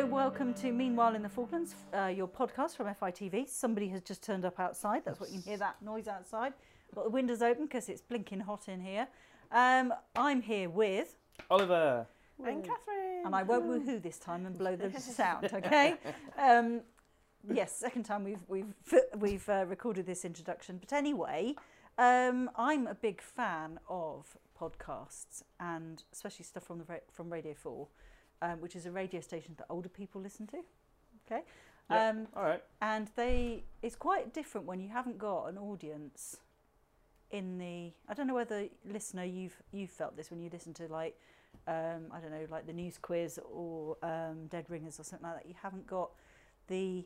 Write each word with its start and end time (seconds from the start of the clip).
So, 0.00 0.06
welcome 0.06 0.54
to 0.54 0.72
Meanwhile 0.72 1.14
in 1.14 1.22
the 1.22 1.28
Falklands, 1.28 1.74
uh, 1.92 2.06
your 2.06 2.26
podcast 2.26 2.74
from 2.74 2.86
FITV. 2.86 3.46
Somebody 3.46 3.86
has 3.88 4.00
just 4.00 4.22
turned 4.22 4.46
up 4.46 4.58
outside. 4.58 5.02
That's 5.04 5.20
what 5.20 5.28
you 5.28 5.42
can 5.42 5.50
hear 5.50 5.58
that 5.58 5.82
noise 5.82 6.08
outside. 6.08 6.54
Got 6.94 7.04
the 7.04 7.10
windows 7.10 7.42
open 7.42 7.66
because 7.66 7.90
it's 7.90 8.00
blinking 8.00 8.40
hot 8.40 8.70
in 8.70 8.80
here. 8.80 9.08
Um, 9.52 9.92
I'm 10.16 10.40
here 10.40 10.70
with, 10.70 11.18
Oliver. 11.50 12.06
And 12.42 12.64
Catherine. 12.64 13.26
and 13.26 13.34
I 13.34 13.42
won't 13.42 13.66
woohoo 13.66 14.02
this 14.02 14.18
time 14.18 14.46
and 14.46 14.56
blow 14.56 14.74
the 14.74 14.90
sound, 15.00 15.50
okay? 15.52 15.96
Um, 16.38 16.80
yes, 17.52 17.76
second 17.76 18.04
time 18.04 18.24
we've 18.24 18.42
we've 18.48 18.72
we've 19.18 19.46
uh, 19.50 19.66
recorded 19.68 20.06
this 20.06 20.24
introduction. 20.24 20.78
But 20.78 20.94
anyway, 20.94 21.56
um, 21.98 22.48
I'm 22.56 22.86
a 22.86 22.94
big 22.94 23.20
fan 23.20 23.78
of 23.86 24.38
podcasts 24.58 25.42
and 25.58 26.02
especially 26.10 26.46
stuff 26.46 26.62
from 26.62 26.78
the 26.78 27.00
from 27.12 27.30
Radio 27.30 27.52
Four, 27.52 27.88
um, 28.42 28.60
which 28.60 28.76
is 28.76 28.86
a 28.86 28.90
radio 28.90 29.20
station 29.20 29.54
that 29.58 29.66
older 29.70 29.88
people 29.88 30.20
listen 30.20 30.46
to. 30.48 30.58
Okay, 31.26 31.42
Yeah. 31.90 32.08
um, 32.08 32.26
All 32.34 32.42
right. 32.42 32.62
and 32.80 33.08
they 33.16 33.64
it's 33.82 33.96
quite 33.96 34.32
different 34.32 34.66
when 34.66 34.80
you 34.80 34.88
haven't 34.88 35.18
got 35.18 35.46
an 35.46 35.58
audience 35.58 36.38
in 37.30 37.58
the 37.58 37.92
I 38.08 38.14
don't 38.14 38.26
know 38.26 38.34
whether 38.34 38.66
listener 38.84 39.24
you've 39.24 39.56
you 39.72 39.86
felt 39.86 40.16
this 40.16 40.30
when 40.30 40.40
you 40.40 40.50
listen 40.52 40.74
to 40.74 40.86
like 40.88 41.16
um, 41.68 42.06
I 42.12 42.18
don't 42.20 42.30
know 42.30 42.46
like 42.50 42.66
the 42.66 42.72
news 42.72 42.98
quiz 42.98 43.38
or 43.44 43.96
um, 44.02 44.46
Dead 44.48 44.66
Ringers 44.68 44.98
or 44.98 45.04
something 45.04 45.28
like 45.28 45.42
that 45.42 45.48
you 45.48 45.54
haven't 45.62 45.86
got 45.86 46.10
the 46.66 47.04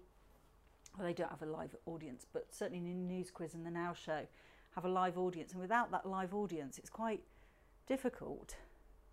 well 0.96 1.06
they 1.06 1.12
don't 1.12 1.30
have 1.30 1.42
a 1.42 1.46
live 1.46 1.74
audience 1.86 2.24
but 2.32 2.46
certainly 2.50 2.78
in 2.78 3.06
the 3.06 3.14
news 3.14 3.30
quiz 3.30 3.52
and 3.54 3.66
the 3.66 3.70
now 3.70 3.92
show 3.92 4.20
have 4.74 4.84
a 4.84 4.88
live 4.88 5.18
audience 5.18 5.52
and 5.52 5.60
without 5.60 5.90
that 5.90 6.06
live 6.06 6.34
audience 6.34 6.78
it's 6.78 6.90
quite 6.90 7.22
difficult 7.86 8.56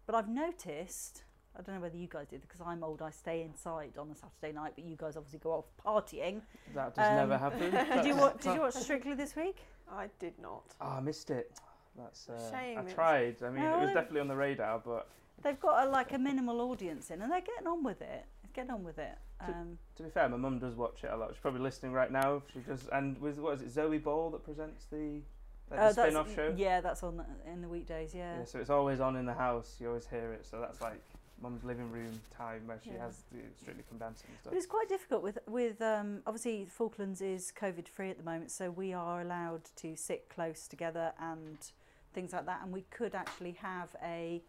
but 0.06 0.16
I've 0.16 0.30
noticed 0.30 1.24
I 1.58 1.62
don't 1.62 1.76
know 1.76 1.82
whether 1.82 1.98
you 1.98 2.08
guys 2.08 2.28
did 2.28 2.42
because 2.42 2.62
I'm 2.66 2.84
old 2.84 3.02
I 3.02 3.10
stay 3.12 3.42
inside 3.44 3.98
on 3.98 4.10
a 4.10 4.16
Saturday 4.16 4.54
night 4.58 4.74
but 4.76 4.86
you 4.86 4.96
guys 4.96 5.18
obviously 5.18 5.40
go 5.40 5.52
off 5.52 5.66
partying 5.86 6.42
That 6.74 6.96
does 6.96 7.10
never 7.12 7.34
Um, 7.34 7.40
happen. 7.40 7.72
did 7.98 8.06
you 8.06 8.16
watch, 8.16 8.42
did 8.42 8.56
you 8.56 8.62
watch 8.62 8.74
Strictly 8.76 9.14
this 9.14 9.36
week? 9.36 9.58
I 9.92 10.08
did 10.20 10.34
not. 10.42 10.64
Oh, 10.80 10.88
I 10.88 11.00
missed 11.02 11.30
it. 11.30 11.52
That's 11.98 12.30
uh, 12.30 12.52
Shame, 12.52 12.80
I 12.80 12.84
tried. 12.94 13.44
I 13.44 13.50
mean, 13.50 13.64
No, 13.64 13.80
it 13.80 13.82
was 13.82 13.94
definitely 13.94 14.22
on 14.22 14.28
the 14.30 14.36
radar, 14.36 14.80
but 14.80 15.08
They've 15.44 15.60
got 15.60 15.88
a, 15.88 15.90
like 15.90 16.14
a 16.14 16.18
minimal 16.20 16.62
audience 16.62 17.10
in, 17.10 17.22
and 17.22 17.32
they're 17.32 17.42
getting 17.42 17.68
on 17.68 17.84
with 17.84 18.02
it. 18.02 18.26
Getting 18.54 18.72
on 18.72 18.84
with 18.84 19.00
it. 19.00 19.18
Um, 19.40 19.78
to 19.96 20.04
be 20.04 20.10
fair, 20.10 20.30
my 20.30 20.38
mum 20.38 20.60
does 20.60 20.76
watch 20.76 21.04
it 21.04 21.10
a 21.12 21.18
lot. 21.18 21.30
She's 21.32 21.40
probably 21.42 21.62
listening 21.62 21.94
right 21.94 22.12
now. 22.12 22.44
She 22.54 22.60
does, 22.60 22.88
and 22.94 23.20
with 23.20 23.40
what 23.40 23.56
is 23.56 23.62
it, 23.64 23.72
Zoe 23.72 23.98
Ball 23.98 24.30
that 24.32 24.44
presents 24.44 24.86
the, 24.92 25.22
like, 25.72 25.80
uh, 25.80 25.90
the 25.90 25.96
that's- 25.96 25.96
spin-off 25.96 26.36
show. 26.36 26.54
Yeah, 26.56 26.80
that's 26.82 27.02
on 27.02 27.18
the, 27.18 27.26
in 27.52 27.62
the 27.62 27.68
weekdays. 27.68 28.14
Yeah. 28.14 28.38
Yeah, 28.40 28.46
so 28.46 28.60
it's 28.60 28.70
always 28.70 29.00
on 29.00 29.16
in 29.16 29.26
the 29.26 29.34
house. 29.34 29.78
You 29.80 29.88
always 29.88 30.06
hear 30.06 30.32
it. 30.34 30.46
So 30.46 30.60
that's 30.62 30.80
like 30.80 31.02
mum's 31.42 31.64
living 31.64 31.92
room 31.92 32.20
time 32.36 32.68
where 32.68 32.80
she 32.84 32.92
Yeah. 32.92 33.06
has 33.06 33.24
the 33.32 33.40
Strictly 33.60 33.84
Dancing 33.98 34.30
and 34.30 34.40
stuff. 34.40 34.52
But 34.52 34.58
it's 34.58 34.66
quite 34.66 34.90
difficult 34.90 35.24
with 35.24 35.40
with 35.48 35.82
um, 35.82 36.22
obviously 36.26 36.66
Falklands 36.66 37.22
is 37.22 37.52
COVID 37.56 37.88
free 37.88 38.10
at 38.10 38.18
the 38.18 38.24
moment, 38.24 38.52
so 38.52 38.70
we 38.72 38.94
are 38.94 39.22
allowed 39.22 39.66
to 39.78 39.96
sit 39.96 40.30
close 40.30 40.68
together 40.68 41.14
and 41.20 41.58
things 42.14 42.34
like 42.34 42.46
that, 42.46 42.62
and 42.64 42.72
we 42.72 42.84
could 42.92 43.16
actually 43.16 43.54
have 43.54 43.90
a 44.04 44.42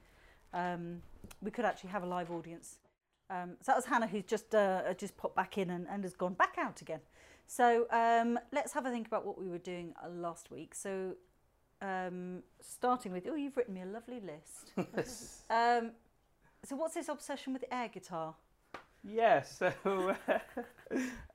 um, 0.52 1.02
we 1.40 1.50
could 1.50 1.64
actually 1.64 1.90
have 1.90 2.02
a 2.02 2.06
live 2.06 2.30
audience. 2.30 2.78
Um, 3.30 3.52
so 3.60 3.72
that 3.72 3.76
was 3.76 3.86
Hannah 3.86 4.06
who's 4.06 4.24
just 4.24 4.54
uh, 4.54 4.92
just 4.94 5.16
popped 5.16 5.36
back 5.36 5.56
in 5.56 5.70
and, 5.70 5.86
and 5.88 6.04
has 6.04 6.14
gone 6.14 6.34
back 6.34 6.56
out 6.58 6.80
again. 6.82 7.00
So 7.46 7.86
um, 7.90 8.38
let's 8.52 8.72
have 8.72 8.86
a 8.86 8.90
think 8.90 9.06
about 9.06 9.24
what 9.26 9.38
we 9.38 9.48
were 9.48 9.58
doing 9.58 9.94
uh, 10.04 10.08
last 10.08 10.50
week. 10.50 10.74
So 10.74 11.16
um, 11.80 12.42
starting 12.60 13.12
with 13.12 13.26
oh, 13.28 13.34
you've 13.34 13.56
written 13.56 13.74
me 13.74 13.82
a 13.82 13.86
lovely 13.86 14.20
list. 14.20 14.72
um, 15.50 15.92
so 16.64 16.76
what's 16.76 16.94
this 16.94 17.08
obsession 17.08 17.52
with 17.52 17.62
the 17.62 17.74
air 17.74 17.88
guitar? 17.88 18.34
Yeah, 19.04 19.42
so 19.42 19.72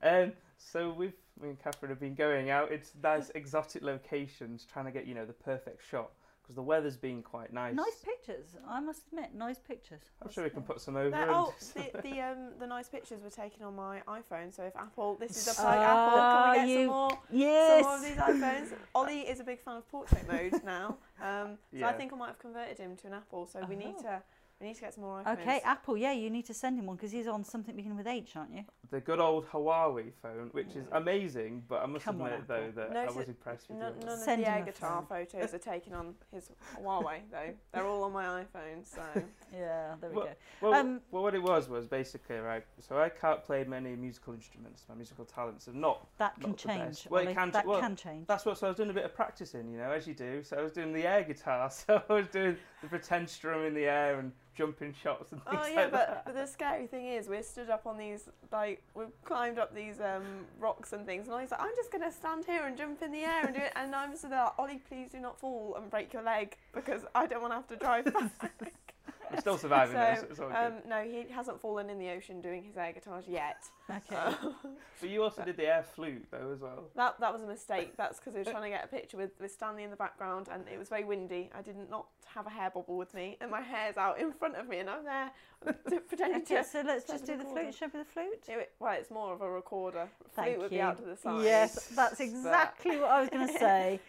um, 0.02 0.32
so 0.56 0.90
we've 0.90 1.12
me 1.40 1.50
and 1.50 1.58
Catherine 1.62 1.90
have 1.90 2.00
been 2.00 2.14
going 2.14 2.50
out. 2.50 2.72
It's 2.72 2.92
nice 3.02 3.30
exotic 3.34 3.82
locations, 3.82 4.64
trying 4.64 4.86
to 4.86 4.90
get 4.90 5.06
you 5.06 5.14
know 5.14 5.26
the 5.26 5.32
perfect 5.32 5.82
shot 5.88 6.10
because 6.42 6.56
the 6.56 6.62
weather's 6.62 6.96
been 6.96 7.22
quite 7.22 7.52
nice. 7.52 7.74
Nice 7.74 8.02
pictures, 8.02 8.46
I 8.66 8.80
must 8.80 9.02
admit, 9.08 9.34
nice 9.34 9.58
pictures. 9.58 10.00
I'm 10.22 10.30
sure 10.32 10.44
we 10.44 10.48
can 10.50 10.62
put 10.62 10.80
some 10.80 10.96
over. 10.96 11.10
That- 11.10 11.28
and 11.28 11.30
oh, 11.30 11.54
the 11.74 12.00
the, 12.02 12.20
um, 12.22 12.38
the 12.58 12.66
nice 12.66 12.88
pictures 12.88 13.22
were 13.22 13.28
taken 13.28 13.62
on 13.64 13.76
my 13.76 14.00
iPhone. 14.08 14.54
So 14.54 14.62
if 14.62 14.74
Apple, 14.74 15.16
this 15.20 15.36
is 15.36 15.46
a 15.48 15.60
plug. 15.60 15.78
Apple, 15.78 16.18
can 16.18 16.50
we 16.50 16.56
get 16.56 16.68
you- 16.68 16.86
some 16.86 16.94
more? 16.94 17.18
Yes. 17.30 17.82
Some 17.82 17.90
more 17.90 17.96
of 17.96 18.02
these 18.02 18.42
iPhones. 18.42 18.78
Ollie 18.94 19.20
is 19.20 19.40
a 19.40 19.44
big 19.44 19.60
fan 19.60 19.76
of 19.76 19.86
portrait 19.90 20.26
mode 20.26 20.64
now, 20.64 20.96
um, 21.22 21.58
so 21.78 21.84
I 21.84 21.92
think 21.92 22.14
I 22.14 22.16
might 22.16 22.28
have 22.28 22.38
converted 22.38 22.78
him 22.78 22.96
to 22.96 23.08
an 23.08 23.12
Apple. 23.12 23.46
So 23.46 23.60
we 23.68 23.76
need 23.76 23.94
Oh. 23.98 24.02
to 24.04 24.22
we 24.60 24.66
need 24.66 24.74
to 24.74 24.80
get 24.80 24.94
some 24.94 25.04
more 25.04 25.22
iPhones. 25.22 25.40
Okay, 25.40 25.60
Apple, 25.64 25.96
yeah, 25.96 26.12
you 26.12 26.30
need 26.30 26.44
to 26.46 26.54
send 26.54 26.78
him 26.78 26.86
one 26.86 26.96
because 26.96 27.12
he's 27.12 27.28
on 27.28 27.44
something 27.44 27.76
beginning 27.76 27.96
with 27.96 28.08
H, 28.08 28.32
aren't 28.36 28.52
you? 28.52 28.64
the 28.90 29.00
good 29.00 29.20
old 29.20 29.46
Huawei 29.50 30.10
phone, 30.22 30.48
which 30.52 30.74
is 30.74 30.86
amazing, 30.92 31.62
but 31.68 31.82
I 31.82 31.86
must 31.86 32.06
Come 32.06 32.22
on, 32.22 32.32
admit 32.32 32.48
though 32.48 32.72
that 32.74 32.92
No, 32.94 33.00
I 33.00 33.10
was 33.10 33.28
impressed 33.28 33.68
with 33.68 33.76
None, 33.78 33.92
yours. 33.92 34.04
none 34.04 34.14
of 34.14 34.18
Send 34.20 34.42
the 34.42 34.50
air 34.50 34.62
a 34.62 34.64
guitar 34.64 35.04
photos 35.06 35.52
are 35.52 35.58
taken 35.58 35.92
on 35.92 36.14
his 36.32 36.50
Huawei 36.82 37.18
though. 37.30 37.52
They're 37.72 37.86
all 37.86 38.04
on 38.04 38.12
my 38.14 38.24
iPhone. 38.24 38.84
So 38.86 39.02
Yeah, 39.52 39.94
there 40.00 40.08
we 40.08 40.16
Well, 40.16 40.24
go. 40.24 40.32
Well, 40.62 40.74
Um, 40.74 41.00
well, 41.10 41.22
what 41.22 41.34
it 41.34 41.42
was 41.42 41.68
was 41.68 41.86
basically 41.86 42.36
right. 42.36 42.64
So 42.80 42.98
I 42.98 43.10
can't 43.10 43.44
play 43.44 43.62
many 43.64 43.94
musical 43.94 44.32
instruments. 44.32 44.86
My 44.88 44.94
musical 44.94 45.26
talents 45.26 45.68
are 45.68 45.74
not. 45.74 46.06
That 46.16 46.40
can 46.40 46.50
not 46.52 46.58
the 46.58 46.68
best. 46.68 46.78
change. 47.02 47.10
Well, 47.10 47.28
it 47.28 47.34
can 47.34 47.50
ch- 47.50 47.52
that 47.52 47.66
well, 47.66 47.80
can 47.80 47.94
change. 47.94 48.26
That's 48.26 48.46
what. 48.46 48.56
So 48.56 48.68
I 48.68 48.70
was 48.70 48.76
doing 48.78 48.88
a 48.90 48.94
bit 48.94 49.04
of 49.04 49.14
practicing, 49.14 49.70
you 49.70 49.76
know, 49.76 49.90
as 49.90 50.06
you 50.06 50.14
do. 50.14 50.42
So 50.42 50.56
I 50.56 50.62
was 50.62 50.72
doing 50.72 50.94
the 50.94 51.06
air 51.06 51.22
guitar. 51.24 51.70
So 51.86 52.02
I 52.08 52.12
was 52.12 52.28
doing 52.28 52.56
the 52.82 52.88
pretend 52.88 53.28
strum 53.28 53.64
in 53.64 53.74
the 53.74 53.84
air 53.84 54.18
and 54.18 54.32
jumping 54.56 54.92
shots 54.92 55.32
and 55.32 55.42
things 55.44 55.58
Oh 55.62 55.66
yeah, 55.68 55.82
like 55.82 55.92
but, 55.92 56.06
that. 56.08 56.24
but 56.26 56.34
the 56.34 56.46
scary 56.46 56.86
thing 56.86 57.06
is 57.06 57.28
we're 57.28 57.42
stood 57.42 57.70
up 57.70 57.86
on 57.86 57.96
these 57.96 58.28
like 58.50 58.82
we've 58.94 59.06
climbed 59.24 59.58
up 59.58 59.74
these 59.74 60.00
um, 60.00 60.46
rocks 60.58 60.92
and 60.92 61.06
things, 61.06 61.26
and 61.26 61.36
I 61.36 61.42
was 61.42 61.50
like, 61.50 61.60
I'm 61.60 61.74
just 61.76 61.92
gonna 61.92 62.10
stand 62.10 62.44
here 62.44 62.64
and 62.66 62.76
jump 62.76 63.02
in 63.02 63.12
the 63.12 63.20
air 63.20 63.46
and 63.46 63.54
do 63.54 63.60
it, 63.60 63.72
and 63.76 63.94
I'm 63.94 64.16
stood 64.16 64.32
there, 64.32 64.44
like, 64.44 64.58
Ollie, 64.58 64.82
please 64.88 65.10
do 65.10 65.20
not 65.20 65.38
fall 65.38 65.76
and 65.80 65.90
break 65.90 66.12
your 66.12 66.22
leg 66.22 66.56
because 66.74 67.02
I 67.14 67.26
don't 67.26 67.40
want 67.40 67.52
to 67.52 67.56
have 67.56 67.68
to 67.68 67.76
drive 67.76 68.04
back. 68.06 68.72
I'm 69.30 69.40
still 69.40 69.58
surviving 69.58 69.94
so, 69.94 70.00
this. 70.00 70.30
It's 70.30 70.40
all 70.40 70.48
good. 70.48 70.56
um, 70.56 70.72
no, 70.88 71.02
he 71.02 71.26
hasn't 71.30 71.60
fallen 71.60 71.90
in 71.90 71.98
the 71.98 72.08
ocean 72.10 72.40
doing 72.40 72.62
his 72.62 72.76
air 72.76 72.92
guitars 72.92 73.24
yet. 73.28 73.64
Okay. 73.90 74.36
but 75.00 75.10
you 75.10 75.22
also 75.22 75.44
did 75.44 75.56
the 75.56 75.66
air 75.66 75.82
flute 75.94 76.26
though 76.30 76.50
as 76.52 76.60
well. 76.60 76.84
That 76.96 77.20
that 77.20 77.32
was 77.32 77.42
a 77.42 77.46
mistake. 77.46 77.96
That's 77.96 78.18
because 78.18 78.34
we 78.34 78.40
were 78.40 78.44
trying 78.50 78.64
to 78.64 78.70
get 78.70 78.84
a 78.84 78.88
picture 78.88 79.16
with, 79.16 79.32
with 79.40 79.52
Stanley 79.52 79.84
in 79.84 79.90
the 79.90 79.96
background, 79.96 80.48
and 80.50 80.64
it 80.72 80.78
was 80.78 80.88
very 80.88 81.04
windy. 81.04 81.50
I 81.54 81.62
did 81.62 81.76
not 81.90 82.06
have 82.34 82.46
a 82.46 82.50
hair 82.50 82.70
bobble 82.70 82.96
with 82.96 83.14
me, 83.14 83.36
and 83.40 83.50
my 83.50 83.60
hair's 83.60 83.96
out 83.96 84.20
in 84.20 84.32
front 84.32 84.56
of 84.56 84.68
me, 84.68 84.78
and 84.78 84.90
I'm 84.90 85.04
there 85.04 85.30
pretending 86.08 86.42
okay, 86.42 86.56
to. 86.56 86.64
so 86.64 86.82
let's 86.86 87.04
just 87.06 87.26
do 87.26 87.32
the 87.32 87.38
recorder. 87.38 87.60
flute. 87.62 87.74
Show 87.74 87.86
me 87.86 87.92
the 87.94 88.04
flute. 88.04 88.44
It, 88.48 88.72
well, 88.78 88.94
it's 88.98 89.10
more 89.10 89.32
of 89.32 89.40
a 89.40 89.50
recorder. 89.50 90.08
Thank 90.34 90.48
Flute 90.56 90.58
would 90.58 90.72
you. 90.72 90.78
be 90.78 90.82
out 90.82 90.98
to 90.98 91.04
the 91.04 91.16
side. 91.16 91.44
Yes, 91.44 91.88
that's 91.94 92.18
but 92.18 92.24
exactly 92.24 92.98
what 92.98 93.10
I 93.10 93.20
was 93.20 93.30
going 93.30 93.48
to 93.52 93.58
say. 93.58 94.00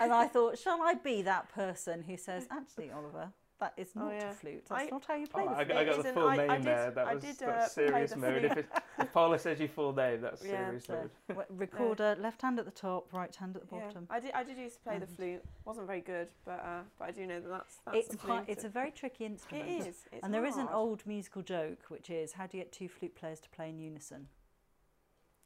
And 0.00 0.12
I 0.12 0.26
thought, 0.28 0.58
shall 0.58 0.80
I 0.82 0.94
be 0.94 1.22
that 1.22 1.52
person 1.54 2.02
who 2.02 2.16
says, 2.16 2.46
actually, 2.50 2.90
Oliver, 2.90 3.32
that 3.58 3.72
is 3.76 3.88
Oh, 3.96 4.00
not 4.00 4.12
yeah. 4.12 4.30
a 4.30 4.34
flute. 4.34 4.64
That's 4.68 4.82
I- 4.82 4.86
not 4.90 5.04
how 5.06 5.14
you 5.14 5.26
play 5.26 5.44
Oh, 5.44 5.48
the 5.48 5.54
flute. 5.54 5.68
got, 5.68 5.76
I 5.76 5.84
got 5.84 6.02
the 6.02 6.12
full 6.12 6.28
I- 6.28 6.36
name 6.36 6.50
I 6.50 6.56
did- 6.56 6.66
there. 6.66 6.90
That 6.90 7.06
I 7.06 7.14
was 7.14 7.24
did, 7.24 7.42
uh, 7.42 7.46
play 7.52 7.66
serious 7.68 8.10
the 8.10 8.16
mode. 8.18 8.44
If, 8.44 8.56
it, 8.58 8.66
if 8.98 9.12
Paula 9.12 9.38
says 9.38 9.58
your 9.58 9.68
full 9.68 9.94
name, 9.94 10.20
that's 10.20 10.44
Yeah, 10.44 10.66
serious 10.66 10.88
mode. 10.88 11.10
Recorder, 11.50 12.16
left 12.20 12.42
hand 12.42 12.58
at 12.58 12.64
the 12.66 12.70
top, 12.70 13.12
right 13.12 13.34
hand 13.34 13.56
at 13.56 13.68
the 13.68 13.76
yeah. 13.76 13.82
bottom. 13.86 14.06
I 14.10 14.20
did. 14.20 14.32
I 14.32 14.44
did 14.44 14.58
used 14.58 14.76
to 14.76 14.80
play 14.82 14.98
the 14.98 15.06
flute. 15.06 15.42
wasn't 15.64 15.86
very 15.86 16.00
good, 16.02 16.28
but 16.44 16.60
uh, 16.60 16.80
but 16.98 17.08
I 17.08 17.10
do 17.12 17.26
know 17.26 17.40
that 17.40 17.48
that's 17.48 17.76
that's 17.86 17.96
It's 17.96 18.16
quite, 18.16 18.44
it's 18.48 18.64
a 18.64 18.68
very 18.68 18.90
tricky 18.90 19.24
instrument. 19.24 19.68
It 19.68 19.86
is. 19.86 20.04
And 20.22 20.32
there 20.34 20.44
is 20.44 20.56
an 20.56 20.68
old 20.68 21.06
musical 21.06 21.42
joke, 21.42 21.84
which 21.88 22.10
is 22.10 22.32
how 22.32 22.46
do 22.46 22.58
you 22.58 22.62
get 22.64 22.72
two 22.72 22.88
flute 22.88 23.14
players 23.14 23.40
to 23.40 23.48
play 23.50 23.70
in 23.70 23.78
unison? 23.78 24.28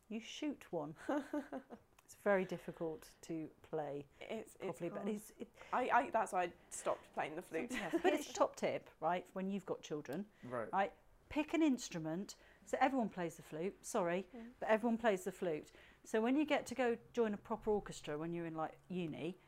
You 0.09 0.20
shoot 0.20 0.65
one. 0.70 0.94
it's 2.10 2.16
very 2.25 2.44
difficult 2.44 3.09
to 3.22 3.47
play 3.71 4.04
It's, 4.21 4.56
it's 4.61 4.81
but 4.81 5.02
it's, 5.06 5.32
it, 5.38 5.46
I, 5.73 5.88
I 5.93 6.11
that's 6.12 6.32
why 6.32 6.43
I 6.44 6.49
stopped 6.70 7.06
playing 7.14 7.37
the 7.37 7.43
flute. 7.43 7.70
but 8.02 8.12
it's 8.12 8.32
top 8.32 8.56
tip, 8.56 8.90
right? 9.00 9.25
When 9.35 9.49
you've 9.49 9.64
got 9.67 9.81
children, 9.81 10.25
Right. 10.49 10.90
pick 11.29 11.55
an 11.55 11.62
instrument. 11.62 12.35
So 12.67 12.76
everyone 12.81 13.11
plays 13.11 13.37
the 13.37 13.43
flute. 13.43 13.75
Sorry, 13.82 14.26
Yeah. 14.35 14.40
but 14.58 14.69
everyone 14.69 14.99
plays 14.99 15.23
the 15.23 15.31
flute. 15.31 15.69
So 16.05 16.20
when 16.20 16.35
you 16.35 16.44
get 16.44 16.67
to 16.67 16.75
go 16.75 16.96
join 17.12 17.32
a 17.32 17.37
proper 17.37 17.70
orchestra 17.70 18.19
when 18.19 18.32
you're 18.32 18.46
in 18.46 18.56
like 18.56 18.73
uni, 18.88 19.38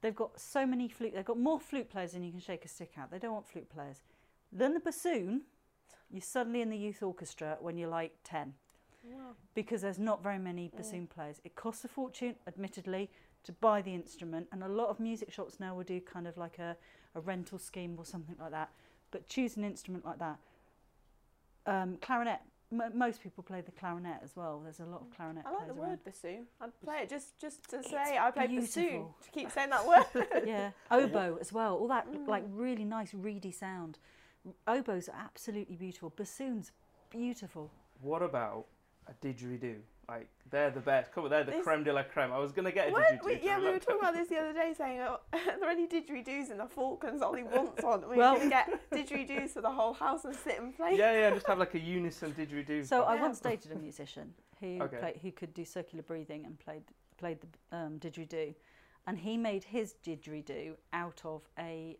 they've 0.00 0.14
got 0.16 0.40
so 0.40 0.64
many 0.64 0.88
flute. 0.88 1.12
They've 1.14 1.24
got 1.26 1.38
more 1.38 1.60
flute 1.60 1.90
players 1.90 2.12
than 2.12 2.22
you 2.24 2.30
can 2.30 2.40
shake 2.40 2.64
a 2.64 2.68
stick 2.68 2.92
at. 2.96 3.10
They 3.10 3.18
don't 3.18 3.34
want 3.34 3.46
flute 3.46 3.68
players. 3.68 3.98
Learn 4.50 4.72
the 4.72 4.80
bassoon. 4.80 5.42
You're 6.10 6.22
suddenly 6.22 6.62
in 6.62 6.70
the 6.70 6.78
youth 6.78 7.02
orchestra 7.02 7.58
when 7.60 7.76
you're 7.76 7.90
like 7.90 8.12
ten 8.24 8.54
Wow. 9.04 9.34
because 9.54 9.82
there's 9.82 9.98
not 9.98 10.22
very 10.22 10.38
many 10.38 10.68
Mm. 10.68 10.76
bassoon 10.76 11.06
players. 11.06 11.40
It 11.44 11.54
costs 11.56 11.84
a 11.84 11.88
fortune, 11.88 12.36
admittedly, 12.46 13.10
to 13.44 13.52
buy 13.52 13.82
the 13.82 13.92
instrument, 13.94 14.48
and 14.52 14.62
a 14.62 14.68
lot 14.68 14.88
of 14.88 15.00
music 15.00 15.32
shops 15.32 15.58
now 15.58 15.74
will 15.74 15.84
do 15.84 16.00
kind 16.00 16.26
of 16.28 16.36
like 16.36 16.58
a, 16.58 16.76
a 17.14 17.20
rental 17.20 17.58
scheme 17.58 17.96
or 17.98 18.04
something 18.04 18.36
like 18.38 18.52
that. 18.52 18.70
But 19.10 19.26
choose 19.28 19.56
an 19.56 19.64
instrument 19.64 20.04
like 20.04 20.18
that. 20.20 20.38
Um, 21.66 21.96
clarinet. 22.00 22.40
M- 22.72 22.96
most 22.96 23.22
people 23.22 23.44
play 23.44 23.60
the 23.60 23.70
clarinet 23.72 24.18
as 24.22 24.34
well. 24.34 24.60
There's 24.60 24.80
a 24.80 24.84
lot 24.86 25.02
of 25.02 25.10
clarinet 25.14 25.44
I 25.46 25.50
like 25.50 25.66
the 25.68 25.74
players 25.74 25.78
around. 25.78 25.90
word 25.90 26.04
bassoon. 26.04 26.46
I'd 26.60 26.80
play 26.80 26.98
it 27.02 27.08
just 27.10 27.38
just 27.38 27.68
to 27.70 27.78
It's 27.80 27.90
say 27.90 28.16
I 28.18 28.30
play 28.30 28.46
bassoon. 28.46 29.06
To 29.24 29.30
keep 29.30 29.50
saying 29.50 29.70
that 29.70 29.86
word. 29.86 30.06
yeah, 30.46 30.70
oboe 30.90 31.36
as 31.40 31.52
well. 31.52 31.76
All 31.76 31.88
that 31.88 32.10
Mm. 32.10 32.26
like 32.26 32.44
really 32.48 32.84
nice 32.84 33.12
reedy 33.12 33.50
sound. 33.52 33.98
Oboes 34.66 35.08
are 35.08 35.16
absolutely 35.18 35.76
beautiful. 35.76 36.10
Bassoons 36.10 36.70
beautiful. 37.10 37.70
What 38.00 38.22
about 38.22 38.66
a 39.08 39.12
didgeridoo? 39.26 39.76
Like 40.08 40.28
they're 40.50 40.70
the 40.70 40.80
best. 40.80 41.12
Come 41.12 41.24
on, 41.24 41.30
they're 41.30 41.44
the 41.44 41.52
This- 41.52 41.64
creme 41.64 41.84
de 41.84 41.92
la 41.92 42.02
creme. 42.02 42.32
I 42.32 42.38
was 42.38 42.52
gonna 42.52 42.72
get 42.72 42.88
a 42.88 42.92
What? 42.92 43.04
didgeridoo. 43.06 43.24
We, 43.24 43.40
yeah, 43.42 43.58
we 43.58 43.66
were 43.70 43.78
talking 43.78 44.00
about 44.00 44.14
this 44.14 44.28
the 44.28 44.38
other 44.38 44.52
day, 44.52 44.74
saying, 44.76 45.00
oh, 45.00 45.20
are 45.32 45.58
there 45.60 45.68
any 45.70 45.86
didgeridoos 45.86 46.50
in 46.50 46.58
the 46.58 46.66
Falklands? 46.66 47.22
Ollie 47.22 47.44
wants 47.44 47.82
one. 47.82 48.06
We 48.08 48.16
Well- 48.16 48.36
can 48.36 48.48
get 48.48 48.68
didgeridoos 48.90 49.50
for 49.50 49.60
the 49.62 49.70
whole 49.70 49.92
house 49.94 50.24
and 50.24 50.34
sit 50.34 50.58
and 50.60 50.74
play. 50.76 50.96
Yeah, 50.96 51.12
yeah, 51.12 51.30
just 51.30 51.46
have 51.46 51.58
like 51.58 51.74
a 51.74 51.78
unison 51.80 52.32
didgeridoo. 52.34 52.86
So 52.86 53.04
I 53.04 53.14
Yeah. 53.14 53.22
once 53.22 53.40
dated 53.40 53.72
a 53.72 53.76
musician 53.76 54.34
who 54.60 54.78
Okay. 54.82 54.98
played, 54.98 55.16
who 55.22 55.32
could 55.32 55.54
do 55.54 55.64
circular 55.64 56.02
breathing 56.02 56.44
and 56.46 56.58
played 56.58 56.84
played 57.16 57.38
the 57.40 57.76
um, 57.76 57.98
didgeridoo, 58.00 58.52
and 59.06 59.16
he 59.18 59.36
made 59.36 59.62
his 59.62 59.94
didgeridoo 60.04 60.74
out 60.92 61.20
of 61.24 61.42
a 61.58 61.96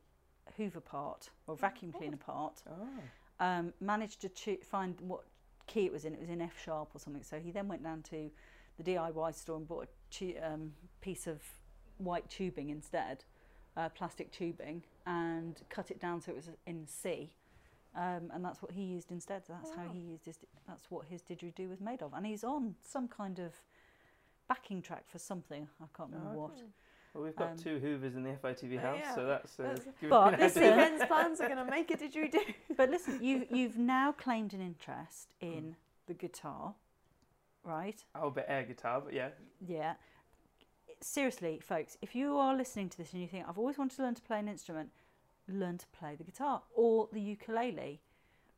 Hoover 0.56 0.80
part 0.80 1.30
or 1.46 1.56
vacuum 1.56 1.92
cleaner 1.92 2.16
part. 2.16 2.62
Oh. 2.68 2.88
Um, 3.38 3.72
managed 3.80 4.20
to 4.22 4.28
choo- 4.28 4.58
find 4.62 5.00
what 5.00 5.24
key 5.72 5.86
it 5.86 5.92
was 5.92 6.04
in. 6.04 6.14
It 6.14 6.20
was 6.20 6.28
in 6.28 6.40
F 6.40 6.54
sharp 6.62 6.90
or 6.94 6.98
something. 7.00 7.22
So 7.22 7.38
he 7.38 7.50
then 7.50 7.68
went 7.68 7.82
down 7.82 8.02
to 8.10 8.30
the 8.78 8.84
DIY 8.84 9.34
store 9.34 9.56
and 9.56 9.66
bought 9.68 9.88
a 10.20 10.36
um, 10.38 10.72
piece 11.00 11.26
of 11.26 11.40
white 11.98 12.28
tubing 12.28 12.70
instead, 12.70 13.24
uh, 13.76 13.88
plastic 13.90 14.30
tubing, 14.32 14.82
and 15.06 15.60
cut 15.68 15.90
it 15.90 16.00
down 16.00 16.20
so 16.20 16.32
it 16.32 16.36
was 16.36 16.50
in 16.66 16.86
C. 16.86 17.32
Um, 17.94 18.30
and 18.32 18.42
that's 18.44 18.62
what 18.62 18.72
he 18.72 18.82
used 18.82 19.10
instead. 19.10 19.46
So 19.46 19.52
that's 19.52 19.74
how 19.76 19.86
he 19.92 19.98
used 19.98 20.24
his. 20.24 20.38
That's 20.66 20.90
what 20.90 21.06
his 21.06 21.22
didgeridoo 21.22 21.68
was 21.68 21.80
made 21.80 22.02
of. 22.02 22.12
And 22.14 22.24
he's 22.26 22.44
on 22.44 22.74
some 22.82 23.08
kind 23.08 23.38
of 23.38 23.52
backing 24.48 24.82
track 24.82 25.04
for 25.08 25.18
something. 25.18 25.68
I 25.80 25.86
can't 25.96 26.10
remember 26.10 26.34
Oh, 26.34 26.40
what. 26.40 26.58
Well, 27.12 27.24
we've 27.24 27.36
got 27.36 27.50
Um, 27.52 27.56
two 27.58 27.78
Hoovers 27.78 28.14
in 28.16 28.22
the 28.22 28.30
FITV 28.30 28.78
Oh, 28.78 28.80
house, 28.80 28.98
yeah. 29.00 29.14
so 29.14 29.26
that's. 29.26 29.60
Uh, 29.60 29.62
That's- 29.64 29.84
giving 30.00 30.08
But 30.08 30.30
me 30.32 30.36
This 30.38 30.54
listen- 30.56 30.62
idea. 30.62 30.76
weekend's 30.76 31.04
plans 31.06 31.40
are 31.40 31.48
going 31.48 31.64
to 31.64 31.70
make 31.70 31.90
it 31.90 32.00
a 32.00 32.04
didgeridoo. 32.08 32.54
But 32.76 32.90
listen, 32.90 33.22
you 33.22 33.46
you've 33.50 33.76
now 33.76 34.12
claimed 34.12 34.54
an 34.54 34.62
interest 34.62 35.34
in 35.40 35.76
the 36.06 36.14
guitar, 36.14 36.74
right? 37.64 38.02
I'll 38.14 38.30
bet 38.30 38.46
air 38.48 38.64
guitar, 38.64 39.00
but 39.02 39.12
yeah. 39.12 39.30
Yeah. 39.60 39.94
Seriously, 41.00 41.58
folks, 41.60 41.98
if 42.00 42.14
you 42.14 42.38
are 42.38 42.54
listening 42.56 42.88
to 42.90 42.96
this 42.96 43.12
and 43.12 43.20
you 43.20 43.28
think 43.28 43.46
I've 43.48 43.58
always 43.58 43.76
wanted 43.76 43.96
to 43.96 44.02
learn 44.02 44.14
to 44.14 44.22
play 44.22 44.38
an 44.38 44.48
instrument, 44.48 44.90
learn 45.48 45.76
to 45.78 45.86
play 45.88 46.14
the 46.14 46.24
guitar 46.24 46.62
or 46.74 47.08
the 47.12 47.20
ukulele 47.20 48.00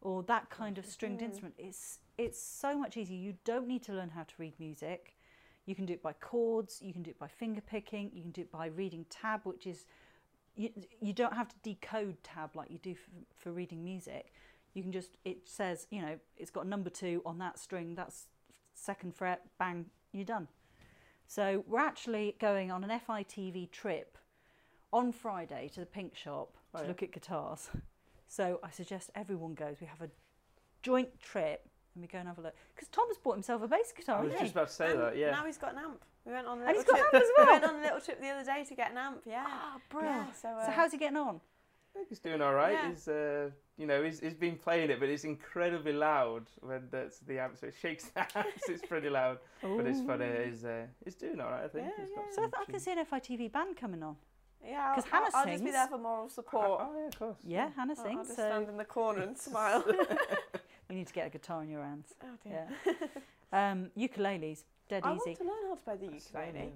or 0.03 0.23
that 0.25 0.51
kind 0.51 0.77
of 0.79 0.85
stringed 0.87 1.21
Mm. 1.21 1.25
instrument. 1.25 1.55
It's 1.59 1.99
it's 2.17 2.41
so 2.41 2.79
much 2.79 2.97
easier. 2.97 3.17
You 3.19 3.37
don't 3.45 3.67
need 3.67 3.83
to 3.85 3.93
learn 3.93 4.11
how 4.11 4.23
to 4.23 4.35
read 4.39 4.61
music. 4.61 5.17
You 5.67 5.75
can 5.75 5.87
do 5.87 5.95
it 5.95 6.03
by 6.03 6.13
chords, 6.15 6.81
you 6.83 6.93
can 6.93 7.03
do 7.03 7.11
it 7.11 7.19
by 7.19 7.29
finger 7.29 7.61
picking, 7.61 8.11
you 8.13 8.23
can 8.23 8.31
do 8.31 8.43
it 8.43 8.53
by 8.53 8.67
reading 8.67 9.07
tab, 9.09 9.41
which 9.45 9.67
is 9.67 9.87
you, 10.57 10.71
you 11.01 11.13
don't 11.13 11.33
have 11.33 11.49
to 11.49 11.57
decode 11.63 12.23
tab 12.23 12.55
like 12.55 12.71
you 12.71 12.79
do 12.79 12.95
for, 12.95 13.11
for 13.35 13.53
reading 13.53 13.83
music. 13.83 14.33
You 14.75 14.83
can 14.83 14.93
just 14.93 15.17
it 15.25 15.49
says, 15.49 15.87
you 15.91 16.03
know, 16.03 16.19
it's 16.37 16.51
got 16.51 16.67
a 16.67 16.69
number 16.69 16.91
2 16.91 17.23
on 17.25 17.39
that 17.39 17.59
string, 17.59 17.95
that's 17.95 18.27
second 18.75 19.15
fret, 19.15 19.43
bang, 19.59 19.87
you're 20.13 20.25
done. 20.25 20.49
So 21.27 21.65
we're 21.67 21.81
actually 21.81 22.37
going 22.41 22.71
on 22.71 22.85
an 22.85 23.01
FITV 23.09 23.71
trip 23.71 24.19
on 24.93 25.13
Friday 25.13 25.71
to 25.75 25.81
the 25.81 25.87
Pink 25.87 26.15
Shop 26.15 26.57
Oh, 26.75 26.83
to 26.83 26.89
look 26.89 27.03
at 27.03 27.13
guitars. 27.13 27.71
So 28.27 28.59
I 28.65 28.71
suggest 28.71 29.11
everyone 29.15 29.55
goes. 29.55 29.77
We 29.81 29.87
have 29.87 30.01
a 30.03 30.11
joint 30.83 31.21
trip 31.21 31.69
and 31.95 32.03
we 32.03 32.09
go 32.09 32.19
and 32.19 32.29
have 32.29 32.39
a 32.39 32.43
look. 32.43 32.55
Because 32.75 32.89
Tom's 32.89 33.17
bought 33.19 33.35
himself 33.35 33.63
a 33.63 33.69
bass 33.69 33.93
guitar, 33.97 34.19
I 34.21 34.25
was 34.25 34.33
just 34.33 34.45
he? 34.45 34.51
about 34.51 34.69
to 34.69 34.75
say 34.75 34.91
And 34.91 35.01
that, 35.01 35.17
yeah. 35.17 35.31
Now 35.31 35.47
he's 35.47 35.59
got 35.59 35.73
an 35.73 35.79
amp. 35.79 36.03
We 36.27 36.33
went 36.33 36.47
on 36.47 36.59
a 36.61 36.65
And 36.65 36.77
little 36.77 36.83
he's 36.83 36.91
got 36.91 36.99
trip. 36.99 37.13
an 37.13 37.21
amp 37.21 37.25
as 37.25 37.31
We 37.47 37.53
went 37.53 37.65
on 37.65 37.75
a 37.77 37.83
little 37.83 38.01
trip 38.01 38.21
the 38.21 38.29
other 38.31 38.45
day 38.45 38.65
to 38.65 38.75
get 38.75 38.91
an 38.91 38.99
amp. 38.99 39.21
Yeah. 39.27 39.45
Ah, 39.47 39.75
Yeah, 39.75 39.81
brilliant. 39.91 40.37
so, 40.37 40.49
So 40.65 40.69
uh, 40.69 40.71
how's 40.73 40.93
he 40.93 40.99
getting 40.99 41.17
on? 41.17 41.37
I 41.37 41.99
think 41.99 42.09
he's 42.09 42.19
doing 42.19 42.43
all 42.43 42.55
right. 42.55 42.73
Yeah. 42.73 42.89
He's, 42.91 43.07
uh, 43.07 43.51
you 43.77 43.87
know, 43.87 44.03
he's, 44.03 44.19
he's 44.19 44.35
been 44.35 44.57
playing 44.57 44.91
it, 44.91 44.99
but 44.99 45.09
it's 45.09 45.23
incredibly 45.25 45.93
loud 45.93 46.47
when 46.61 46.89
that's 46.91 47.19
the 47.21 47.39
amp, 47.39 47.57
so 47.57 47.69
it 47.69 47.75
shakes 47.81 48.05
the 48.07 48.21
amps. 48.37 48.69
it's 48.69 48.85
pretty 48.85 49.09
loud, 49.09 49.39
but 49.63 49.87
it's 49.87 50.01
funny. 50.01 50.27
He's, 50.47 50.65
uh, 50.65 50.87
he's 51.05 51.15
doing 51.15 51.41
all 51.41 51.51
right, 51.51 51.65
I 51.65 51.69
think. 51.69 51.87
Yeah, 51.87 52.05
He's 52.05 52.11
got 52.11 52.25
yeah. 52.27 52.35
So 52.35 52.43
I, 52.43 52.45
some 52.47 52.51
th- 52.51 52.55
I 52.69 52.71
can 52.73 52.81
see 52.81 52.93
an 52.93 53.05
FITV 53.05 53.53
band 53.53 53.77
coming 53.77 54.03
on. 54.03 54.17
yeah, 54.67 54.89
I'll, 54.89 54.95
'Cause 54.97 55.05
Hannah 55.05 55.27
I'll, 55.35 55.41
I'll 55.43 55.47
just 55.53 55.65
be 55.65 55.71
there 55.71 55.87
for 55.87 55.99
moral 55.99 56.29
support. 56.29 56.81
Oh, 56.83 56.93
yeah, 56.99 57.07
of 57.07 57.19
course. 57.19 57.37
Yeah, 57.45 57.69
Hannah 57.77 57.95
I'll, 57.97 58.07
I'll 58.07 58.15
just 58.25 58.29
So 58.31 58.43
stand 58.43 58.69
in 58.69 58.77
the 58.77 58.85
corner 58.85 59.23
and 59.23 59.39
smile. 59.39 59.85
we 60.89 60.97
need 60.97 61.07
to 61.07 61.13
get 61.13 61.27
a 61.27 61.31
guitar 61.31 61.63
in 61.63 61.69
your 61.71 61.83
hands. 61.83 62.15
oh 62.23 62.37
dear. 62.43 62.67
Yeah. 62.87 62.93
Um, 63.53 63.91
ukuleles, 63.97 64.65
dead 64.89 65.03
I 65.05 65.15
easy. 65.15 65.21
want 65.27 65.39
to 65.39 65.45
learn 65.45 65.55
how 65.69 65.75
to 65.77 65.81
play 65.83 65.97
the 65.97 66.09
That's, 66.09 66.27
ukulele. 66.33 66.73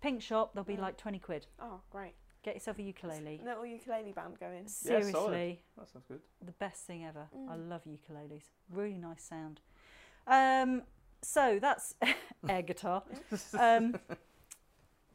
Pink 0.00 0.22
shop, 0.22 0.54
they'll 0.54 0.62
be 0.62 0.74
Yeah. 0.74 0.82
like 0.82 0.96
20 0.96 1.18
quid. 1.18 1.46
Oh, 1.60 1.80
great. 1.90 2.12
Get 2.44 2.54
yourself 2.54 2.78
a 2.78 2.82
ukulele. 2.82 3.40
Little 3.44 3.66
ukulele 3.66 4.12
band 4.12 4.38
going. 4.38 4.68
solid. 4.68 5.02
Seriously, 5.02 5.62
That 5.76 5.88
sounds 5.88 6.04
good. 6.06 6.20
the 6.44 6.52
best 6.52 6.86
thing 6.86 7.04
ever. 7.04 7.26
I 7.48 7.56
Mm. 7.56 7.68
love 7.68 7.82
ukuleles. 7.86 8.44
Really 8.70 8.98
nice 8.98 9.24
sound. 9.24 9.60
Um, 10.28 10.82
so 11.22 11.58
that's 11.60 11.96
air 12.48 12.62
guitar. 12.62 13.02
Um, 13.58 13.98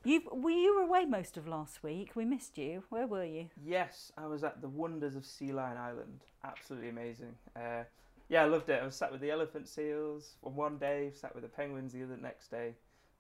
you 0.04 0.22
were 0.32 0.50
you 0.52 0.76
were 0.76 0.84
away 0.84 1.06
most 1.06 1.38
of 1.38 1.48
last 1.48 1.84
week. 1.84 2.16
We 2.16 2.26
missed 2.26 2.58
you. 2.58 2.84
Where 2.90 3.08
were 3.08 3.26
you? 3.26 3.50
Yes, 3.64 4.12
I 4.18 4.26
was 4.28 4.44
at 4.44 4.62
the 4.62 4.70
wonders 4.70 5.16
of 5.16 5.26
Sea 5.26 5.52
Lion 5.54 5.78
Island. 5.78 6.26
Absolutely 6.44 6.90
amazing. 6.90 7.36
Uh, 7.56 7.84
yeah, 8.30 8.44
I 8.44 8.46
loved 8.46 8.70
it. 8.70 8.82
I 8.82 8.86
was 8.86 8.96
sat 8.96 9.12
with 9.12 9.22
the 9.22 9.32
elephant 9.32 9.68
seals 9.68 10.36
on 10.44 10.56
one 10.56 10.78
day, 10.78 11.12
sat 11.14 11.34
with 11.34 11.44
the 11.44 11.50
penguins 11.50 11.94
the 11.94 12.04
other 12.04 12.18
next 12.18 12.50
day. 12.50 12.74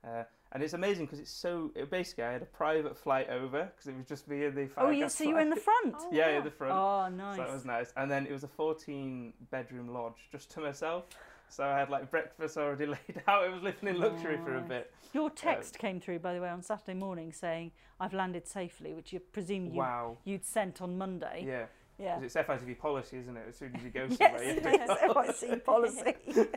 Uh, 0.03 0.23
and 0.51 0.63
it's 0.63 0.73
amazing 0.73 1.05
because 1.05 1.19
it's 1.19 1.31
so. 1.31 1.71
It, 1.75 1.89
basically, 1.89 2.23
I 2.23 2.31
had 2.31 2.41
a 2.41 2.45
private 2.45 2.97
flight 2.97 3.29
over 3.29 3.65
because 3.65 3.87
it 3.87 3.97
was 3.97 4.05
just 4.05 4.27
me 4.27 4.45
and 4.45 4.55
the. 4.55 4.69
Oh, 4.77 4.89
you 4.89 5.09
so 5.09 5.23
you 5.23 5.33
were 5.33 5.39
in 5.41 5.49
the 5.49 5.55
front. 5.55 5.95
Oh, 5.97 6.09
yeah, 6.11 6.31
wow. 6.31 6.37
in 6.37 6.43
the 6.43 6.51
front. 6.51 6.73
Oh, 6.73 7.09
nice. 7.09 7.37
So 7.37 7.43
that 7.43 7.51
was 7.51 7.65
nice. 7.65 7.93
And 7.97 8.09
then 8.09 8.25
it 8.25 8.31
was 8.31 8.43
a 8.43 8.47
14 8.47 9.33
bedroom 9.51 9.89
lodge 9.89 10.29
just 10.31 10.51
to 10.51 10.61
myself. 10.61 11.05
So 11.49 11.63
I 11.63 11.77
had 11.77 11.89
like 11.89 12.11
breakfast 12.11 12.57
already 12.57 12.85
laid 12.87 13.23
out. 13.27 13.45
It 13.45 13.51
was 13.51 13.63
living 13.63 13.89
in 13.89 13.99
luxury 13.99 14.37
for 14.43 14.55
a 14.55 14.61
bit. 14.61 14.93
Your 15.13 15.29
text 15.29 15.79
came 15.79 15.99
through, 15.99 16.19
by 16.19 16.33
the 16.33 16.41
way, 16.41 16.49
on 16.49 16.61
Saturday 16.61 16.93
morning 16.93 17.31
saying 17.31 17.71
I've 17.99 18.13
landed 18.13 18.47
safely, 18.47 18.93
which 18.93 19.13
you 19.13 19.19
presume 19.19 19.67
you 19.67 19.79
Wow. 19.79 20.17
you'd 20.25 20.45
sent 20.45 20.81
on 20.81 20.97
Monday. 20.97 21.45
Yeah. 21.47 21.65
Yeah. 21.99 22.15
'Cause 22.15 22.23
it's 22.25 22.35
FITV 22.35 22.77
policy, 22.77 23.17
isn't 23.17 23.35
it? 23.35 23.45
As 23.49 23.57
soon 23.57 23.75
as 23.75 23.83
you 23.83 23.89
go 23.89 24.05
Yes, 24.09 24.17
somewhere, 24.17 24.43
you 24.43 24.53
have 24.61 24.63
to 24.63 24.71
yes, 24.71 25.41
FIC 25.41 25.63
policy. 25.65 26.15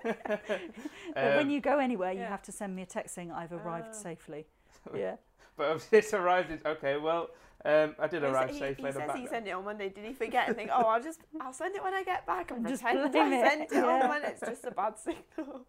But 1.15 1.37
when 1.37 1.39
Um, 1.47 1.51
you 1.51 1.61
go 1.61 1.79
anywhere, 1.79 2.13
you 2.13 2.21
yeah. 2.21 2.29
have 2.29 2.43
to 2.43 2.53
send 2.53 2.75
me 2.77 2.83
a 2.83 2.87
text 2.87 3.15
saying 3.15 3.33
I've 3.33 3.53
arrived 3.53 3.89
Oh. 3.91 3.95
safely. 4.03 4.47
Yeah. 4.95 5.17
But 5.57 5.87
it's 5.93 6.15
arrived. 6.15 6.51
It's, 6.51 6.65
okay, 6.65 6.97
well, 6.97 7.29
um, 7.67 7.95
I 7.99 8.07
did 8.07 8.23
He 8.23 8.29
sa- 8.29 8.33
arrive 8.33 8.51
he, 8.51 8.59
safely. 8.59 8.83
He 8.83 8.87
and 8.89 8.95
says 8.97 9.07
back 9.09 9.17
he 9.17 9.25
now. 9.25 9.31
sent 9.31 9.47
it 9.49 9.51
on 9.51 9.65
Monday. 9.65 9.89
Did 9.91 10.05
he 10.07 10.13
forget 10.15 10.49
and 10.49 10.57
think, 10.57 10.71
oh, 10.73 10.85
I'll 10.87 11.03
just, 11.03 11.21
I'll 11.39 11.53
send 11.53 11.75
it 11.77 11.83
when 11.83 11.93
I 11.93 12.03
get 12.03 12.25
back 12.27 12.51
and 12.51 12.67
Just 12.67 12.83
pretend 12.83 13.15
I 13.15 13.37
it, 13.37 13.49
sent 13.51 13.63
it 13.63 13.69
yeah. 13.73 13.85
on 13.85 14.09
when 14.09 14.25
it's 14.25 14.41
just 14.41 14.65
a 14.65 14.71
bad 14.71 14.99
signal. 14.99 15.67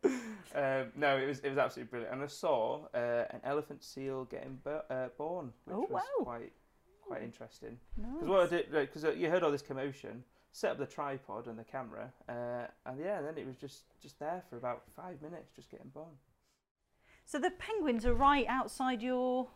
Um, 0.56 0.92
no, 0.96 1.18
it 1.18 1.28
was 1.28 1.40
it 1.40 1.50
was 1.50 1.58
absolutely 1.58 1.90
brilliant, 1.90 2.14
and 2.14 2.24
I 2.24 2.28
saw 2.28 2.86
uh, 2.94 3.26
an 3.32 3.42
elephant 3.44 3.84
seal 3.84 4.26
getting 4.26 4.60
bo- 4.64 4.84
uh, 4.90 5.08
born, 5.18 5.52
which 5.66 5.76
Oh, 5.76 5.80
was 5.82 5.90
wow. 5.90 6.24
quite 6.24 6.54
quite 7.12 7.24
interesting. 7.24 7.78
Because 7.98 8.28
what 8.28 8.42
I 8.42 8.48
did, 8.48 8.72
because 8.72 9.04
uh, 9.04 9.12
you 9.12 9.30
heard 9.30 9.44
all 9.44 9.52
this 9.52 9.62
commotion, 9.62 10.24
set 10.54 10.72
up 10.72 10.78
the 10.78 10.86
tripod 10.86 11.48
and 11.48 11.58
the 11.58 11.64
camera, 11.64 12.12
uh, 12.30 12.68
and 12.86 13.00
yeah, 13.00 13.22
then 13.22 13.38
it 13.38 13.46
was 13.46 13.58
just 13.58 13.84
just 14.02 14.18
there 14.20 14.44
for 14.50 14.58
about 14.58 14.84
five 14.96 15.22
minutes, 15.22 15.52
just 15.56 15.70
getting 15.70 15.90
born. 15.90 16.16
So 17.26 17.40
the 17.40 17.52
penguins 17.52 18.06
are 18.06 18.14
right 18.14 18.46
outside 18.48 19.02
your 19.02 19.48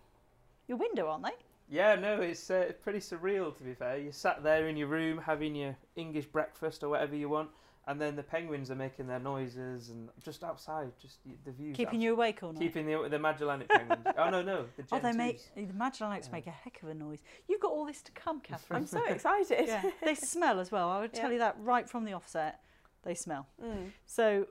your 0.67 0.77
window, 0.77 1.07
aren't 1.07 1.23
they? 1.23 1.37
Yeah, 1.69 1.95
no, 1.95 2.21
it's 2.21 2.51
uh, 2.51 2.73
pretty 2.83 2.99
surreal 2.99 3.55
to 3.57 3.63
be 3.63 3.73
fair. 3.73 3.97
You 3.97 4.11
sat 4.11 4.43
there 4.43 4.67
in 4.67 4.77
your 4.77 4.87
room 4.87 5.17
having 5.17 5.55
your 5.55 5.75
English 5.95 6.25
breakfast 6.25 6.83
or 6.83 6.89
whatever 6.89 7.15
you 7.15 7.29
want, 7.29 7.49
and 7.87 8.01
then 8.01 8.15
the 8.15 8.23
penguins 8.23 8.71
are 8.71 8.75
making 8.75 9.07
their 9.07 9.19
noises 9.19 9.89
and 9.89 10.09
just 10.23 10.43
outside, 10.43 10.91
just 11.01 11.19
the 11.45 11.51
views. 11.51 11.75
Keeping 11.77 12.01
you 12.01 12.13
awake 12.13 12.41
all 12.43 12.51
night. 12.53 12.59
keeping 12.61 12.85
the 12.85 13.07
the 13.09 13.19
Magellanic 13.19 13.69
penguins. 13.69 14.05
oh 14.17 14.29
no, 14.29 14.41
no, 14.41 14.65
the 14.77 14.83
Oh, 14.91 14.99
they 14.99 15.09
Gentoos. 15.11 15.15
make 15.17 15.55
the 15.55 15.73
Magellanics 15.73 16.25
Yeah. 16.27 16.31
make 16.31 16.47
a 16.47 16.51
heck 16.51 16.81
of 16.83 16.89
a 16.89 16.93
noise. 16.93 17.19
You've 17.47 17.61
got 17.61 17.71
all 17.71 17.85
this 17.85 18.01
to 18.03 18.11
come, 18.13 18.39
Catherine. 18.47 18.77
I'm 18.81 18.87
so 18.87 19.03
excited. 19.05 19.67
yeah, 19.67 19.83
they 20.03 20.15
smell 20.35 20.59
as 20.59 20.71
well. 20.71 20.89
I 20.89 20.99
would 21.01 21.13
tell 21.13 21.29
Yeah. 21.29 21.33
you 21.33 21.39
that 21.39 21.57
right 21.59 21.89
from 21.89 22.05
the 22.05 22.13
offset. 22.13 22.61
They 23.03 23.13
smell. 23.15 23.47
Mm. 23.63 23.91
So, 24.07 24.47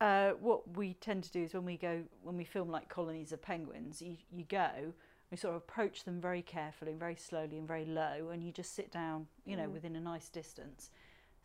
uh, 0.00 0.30
what 0.40 0.74
we 0.76 0.94
tend 0.94 1.24
to 1.24 1.30
do 1.30 1.42
is 1.42 1.52
when 1.52 1.66
we 1.66 1.76
go, 1.76 2.02
when 2.22 2.36
we 2.38 2.44
film 2.44 2.70
like 2.70 2.88
colonies 2.88 3.32
of 3.32 3.42
penguins, 3.42 4.00
you, 4.00 4.16
you 4.32 4.44
go, 4.44 4.94
we 5.30 5.36
sort 5.36 5.54
of 5.54 5.60
approach 5.60 6.04
them 6.04 6.18
very 6.18 6.40
carefully 6.40 6.92
and 6.92 6.98
very 6.98 7.14
slowly 7.14 7.58
and 7.58 7.68
very 7.68 7.84
low, 7.84 8.30
and 8.32 8.42
you 8.42 8.50
just 8.52 8.74
sit 8.74 8.90
down, 8.90 9.26
you 9.44 9.54
know, 9.54 9.66
Mm. 9.68 9.72
within 9.72 9.96
a 9.96 10.00
nice 10.00 10.30
distance, 10.30 10.90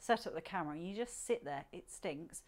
set 0.05 0.27
up 0.27 0.33
the 0.35 0.41
camera, 0.41 0.75
and 0.75 0.87
you 0.87 0.95
just 0.95 1.25
sit 1.25 1.43
there. 1.43 1.65
It 1.71 1.89
stinks, 1.89 2.43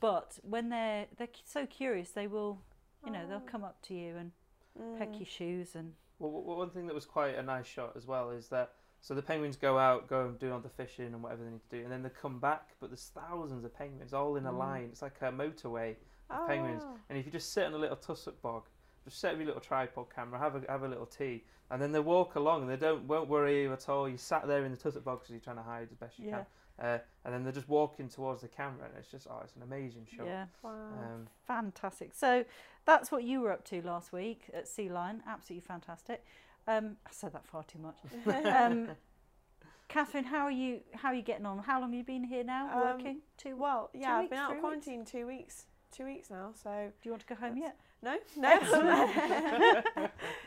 but 0.00 0.38
when 0.42 0.68
they're 0.70 1.06
they're 1.16 1.28
so 1.44 1.66
curious, 1.66 2.10
they 2.10 2.26
will, 2.26 2.60
you 3.04 3.12
know, 3.12 3.26
they'll 3.28 3.38
Oh. 3.38 3.50
come 3.50 3.64
up 3.64 3.80
to 3.82 3.94
you 3.94 4.16
and 4.16 4.32
Mm. 4.78 4.98
peck 4.98 5.14
your 5.20 5.26
shoes 5.26 5.76
and 5.76 5.94
Well, 6.18 6.30
w- 6.30 6.44
w- 6.44 6.58
one 6.58 6.70
thing 6.70 6.86
that 6.88 6.94
was 6.94 7.06
quite 7.06 7.36
a 7.36 7.42
nice 7.42 7.66
shot 7.66 7.96
as 7.96 8.06
well 8.06 8.30
is 8.30 8.48
that 8.48 8.72
so 9.00 9.14
the 9.14 9.22
penguins 9.22 9.56
go 9.56 9.78
out, 9.78 10.08
go 10.08 10.26
and 10.28 10.38
do 10.38 10.52
all 10.52 10.58
the 10.60 10.68
fishing 10.70 11.12
and 11.12 11.22
whatever 11.22 11.44
they 11.44 11.50
need 11.50 11.62
to 11.70 11.76
do, 11.76 11.82
and 11.84 11.92
then 11.92 12.02
they 12.02 12.08
come 12.10 12.40
back. 12.40 12.74
But 12.80 12.90
there's 12.90 13.08
thousands 13.10 13.64
of 13.64 13.72
penguins 13.74 14.12
all 14.14 14.34
in 14.36 14.46
a 14.46 14.52
Mm. 14.52 14.58
line. 14.58 14.84
It's 14.90 15.02
like 15.02 15.20
a 15.22 15.26
motorway 15.30 15.96
of 16.30 16.46
penguins. 16.48 16.82
Oh. 16.84 16.98
And 17.08 17.18
if 17.18 17.26
you 17.26 17.30
just 17.30 17.52
sit 17.52 17.66
on 17.66 17.74
a 17.74 17.78
little 17.78 17.96
tussock 17.96 18.40
bog, 18.42 18.64
just 19.04 19.18
set 19.20 19.32
up 19.32 19.36
your 19.38 19.46
little 19.46 19.60
tripod 19.60 20.08
camera, 20.10 20.38
have 20.38 20.56
a 20.56 20.70
have 20.70 20.82
a 20.82 20.88
little 20.88 21.06
tea, 21.06 21.44
and 21.70 21.80
then 21.82 21.92
they 21.92 22.00
walk 22.00 22.34
along 22.36 22.62
and 22.62 22.70
they 22.70 22.76
don't 22.76 23.06
won't 23.06 23.28
worry 23.28 23.62
you 23.62 23.72
at 23.72 23.88
all. 23.88 24.08
You 24.08 24.16
sat 24.16 24.46
there 24.48 24.64
in 24.64 24.72
the 24.72 24.78
tussock 24.78 25.04
bog 25.04 25.18
because 25.20 25.30
you're 25.30 25.40
trying 25.40 25.56
to 25.56 25.62
hide 25.62 25.88
as 25.90 25.96
best 25.98 26.18
you 26.18 26.28
Yeah. 26.30 26.38
can, 26.38 26.46
uh, 26.80 26.98
and 27.24 27.32
then 27.32 27.44
they're 27.44 27.52
just 27.52 27.68
walking 27.68 28.08
towards 28.08 28.42
the 28.42 28.48
camera, 28.48 28.86
and 28.86 28.94
it's 28.98 29.10
just 29.10 29.26
oh, 29.30 29.40
it's 29.42 29.54
an 29.56 29.62
amazing 29.62 30.06
shot. 30.16 30.26
Yeah, 30.26 30.46
Wow. 30.62 30.70
Um, 30.70 31.26
fantastic. 31.46 32.10
So 32.14 32.44
that's 32.84 33.12
what 33.12 33.24
you 33.24 33.40
were 33.40 33.52
up 33.52 33.64
to 33.66 33.80
last 33.82 34.12
week 34.12 34.42
at 34.52 34.68
Sea 34.68 34.88
Lion. 34.88 35.22
Absolutely 35.26 35.66
fantastic. 35.66 36.24
Um, 36.66 36.96
I 37.06 37.10
said 37.12 37.32
that 37.32 37.46
far 37.46 37.64
too 37.64 37.78
much. 37.78 37.96
Um, 38.44 38.88
Catherine, 39.86 40.24
how 40.24 40.44
are 40.44 40.50
you? 40.50 40.80
How 40.94 41.10
are 41.10 41.14
you 41.14 41.22
getting 41.22 41.46
on? 41.46 41.58
How 41.58 41.80
long 41.80 41.90
have 41.90 41.98
you 41.98 42.04
been 42.04 42.24
here 42.24 42.42
now? 42.42 42.70
Um, 42.72 42.96
working? 42.96 43.18
Two. 43.36 43.56
well, 43.56 43.90
yeah, 43.92 44.14
I've 44.14 44.20
weeks, 44.22 44.30
been 44.30 44.38
out 44.38 44.52
of 44.54 44.60
quarantine 44.60 45.04
two 45.04 45.26
weeks. 45.26 45.66
Two 45.92 46.06
weeks 46.06 46.30
now, 46.30 46.52
so 46.60 46.70
Do 46.70 47.08
you 47.08 47.12
want 47.12 47.24
to 47.26 47.34
go 47.34 47.36
home 47.36 47.56
yet? 47.56 47.76
No, 48.04 48.16
no, 48.36 48.50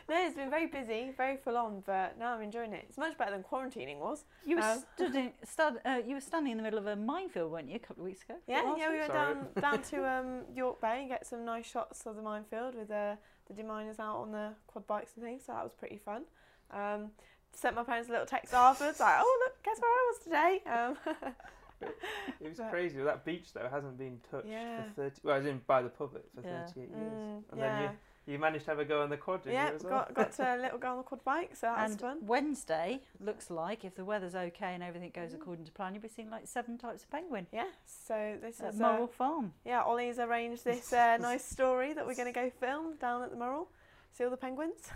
no. 0.10 0.16
It's 0.26 0.36
been 0.36 0.50
very 0.50 0.68
busy, 0.68 1.12
very 1.18 1.38
full 1.38 1.58
on, 1.58 1.84
but 1.86 2.18
now 2.18 2.34
I'm 2.36 2.42
enjoying 2.42 2.74
it. 2.74 2.86
It's 2.88 2.98
much 2.98 3.18
better 3.18 3.32
than 3.32 3.44
quarantining 3.44 3.98
was. 4.00 4.24
You 4.46 4.58
were 4.58 4.62
Um, 4.64 4.84
stood 4.96 5.16
in, 5.16 5.32
stud, 5.44 5.74
uh, 5.86 6.00
you 6.08 6.14
were 6.16 6.22
standing 6.22 6.52
in 6.52 6.58
the 6.58 6.64
middle 6.64 6.80
of 6.80 6.88
a 6.88 6.96
minefield, 6.96 7.52
weren't 7.52 7.70
you, 7.70 7.76
a 7.76 7.80
couple 7.88 8.04
of 8.04 8.06
weeks 8.12 8.24
ago? 8.24 8.36
Yeah, 8.48 8.62
yeah, 8.78 8.90
we 8.90 8.94
week? 9.00 9.02
went 9.02 9.12
Sorry. 9.14 9.36
down 9.36 9.48
down 9.72 9.82
to 9.92 9.98
um, 10.14 10.30
York 10.56 10.80
Bay 10.82 11.00
and 11.02 11.10
get 11.10 11.26
some 11.26 11.44
nice 11.46 11.66
shots 11.66 12.06
of 12.06 12.16
the 12.16 12.22
minefield 12.22 12.76
with 12.76 12.92
uh, 12.92 13.16
the 13.48 13.54
deminers 13.54 14.00
out 14.00 14.18
on 14.18 14.32
the 14.32 14.54
quad 14.68 14.86
bikes 14.88 15.12
and 15.16 15.24
things. 15.26 15.44
So 15.46 15.54
that 15.54 15.64
was 15.64 15.74
pretty 15.74 15.98
fun. 15.98 16.24
Um, 16.72 17.12
sent 17.54 17.76
my 17.76 17.84
parents 17.84 18.10
a 18.10 18.12
little 18.12 18.28
text 18.28 18.54
afterwards, 18.54 19.00
like, 19.00 19.16
"Oh 19.20 19.40
look, 19.46 19.64
guess 19.64 19.80
where 19.82 19.92
I 19.92 20.12
was 20.12 20.20
today." 20.24 21.32
Um, 21.82 21.90
It 22.40 22.50
was 22.50 22.58
But- 22.58 22.70
crazy. 22.72 23.02
That 23.02 23.26
beach 23.26 23.52
though 23.54 23.68
hasn't 23.70 23.98
been 23.98 24.20
touched 24.30 24.48
Yeah. 24.48 24.84
for 24.84 24.90
thirty. 24.92 25.22
Well, 25.24 25.36
I 25.36 25.40
as 25.40 25.46
in 25.46 25.62
by 25.66 25.82
the 25.82 25.90
public 25.90 26.24
for 26.36 26.42
Yeah. 26.42 26.66
thirty-eight 26.66 26.90
years. 26.90 27.14
mm, 27.14 27.44
And 27.52 27.60
yeah, 27.60 27.80
then 27.82 27.98
you, 28.28 28.34
you 28.34 28.40
managed 28.40 28.66
to 28.66 28.72
have 28.72 28.80
a 28.80 28.86
go 28.86 29.02
on 29.02 29.10
the 29.10 29.18
quad, 29.18 29.42
yeah, 29.46 29.72
well? 29.82 29.90
got 29.90 30.14
got 30.14 30.32
to 30.34 30.44
a 30.56 30.58
little 30.58 30.78
go 30.78 30.92
on 30.92 30.98
the 30.98 31.04
quad 31.04 31.24
bike, 31.24 31.56
so 31.56 31.68
that 31.68 31.82
was 31.84 31.92
and 31.94 32.02
fun. 32.02 32.18
Wednesday 32.28 33.02
looks 33.20 33.50
like, 33.50 33.84
if 33.86 33.96
the 33.96 34.06
weather's 34.06 34.36
okay 34.36 34.74
and 34.76 34.84
everything 34.84 35.10
goes 35.12 35.32
Mm. 35.32 35.36
according 35.42 35.66
to 35.66 35.72
plan, 35.72 35.94
you'll 35.96 36.04
be 36.04 36.10
seeing 36.10 36.30
like 36.30 36.46
seven 36.48 36.78
types 36.78 37.04
of 37.04 37.10
penguin 37.10 37.48
Yeah, 37.52 37.70
so 37.86 38.38
this 38.42 38.60
at 38.62 38.74
is 38.76 38.82
uh, 38.82 38.84
Murrell 38.92 39.08
Farm. 39.08 39.54
yeah. 39.66 39.82
Ollie's 39.84 40.20
arranged 40.20 40.64
this 40.72 40.94
uh, 40.94 41.18
nice 41.18 41.44
story 41.46 41.94
that 41.94 42.06
we're 42.06 42.16
going 42.16 42.32
to 42.32 42.40
go 42.40 42.50
film 42.50 42.96
down 42.98 43.24
at 43.24 43.32
the 43.32 43.38
Murrell. 43.38 43.68
See 44.12 44.24
all 44.24 44.30
the 44.30 44.38
penguins. 44.38 44.90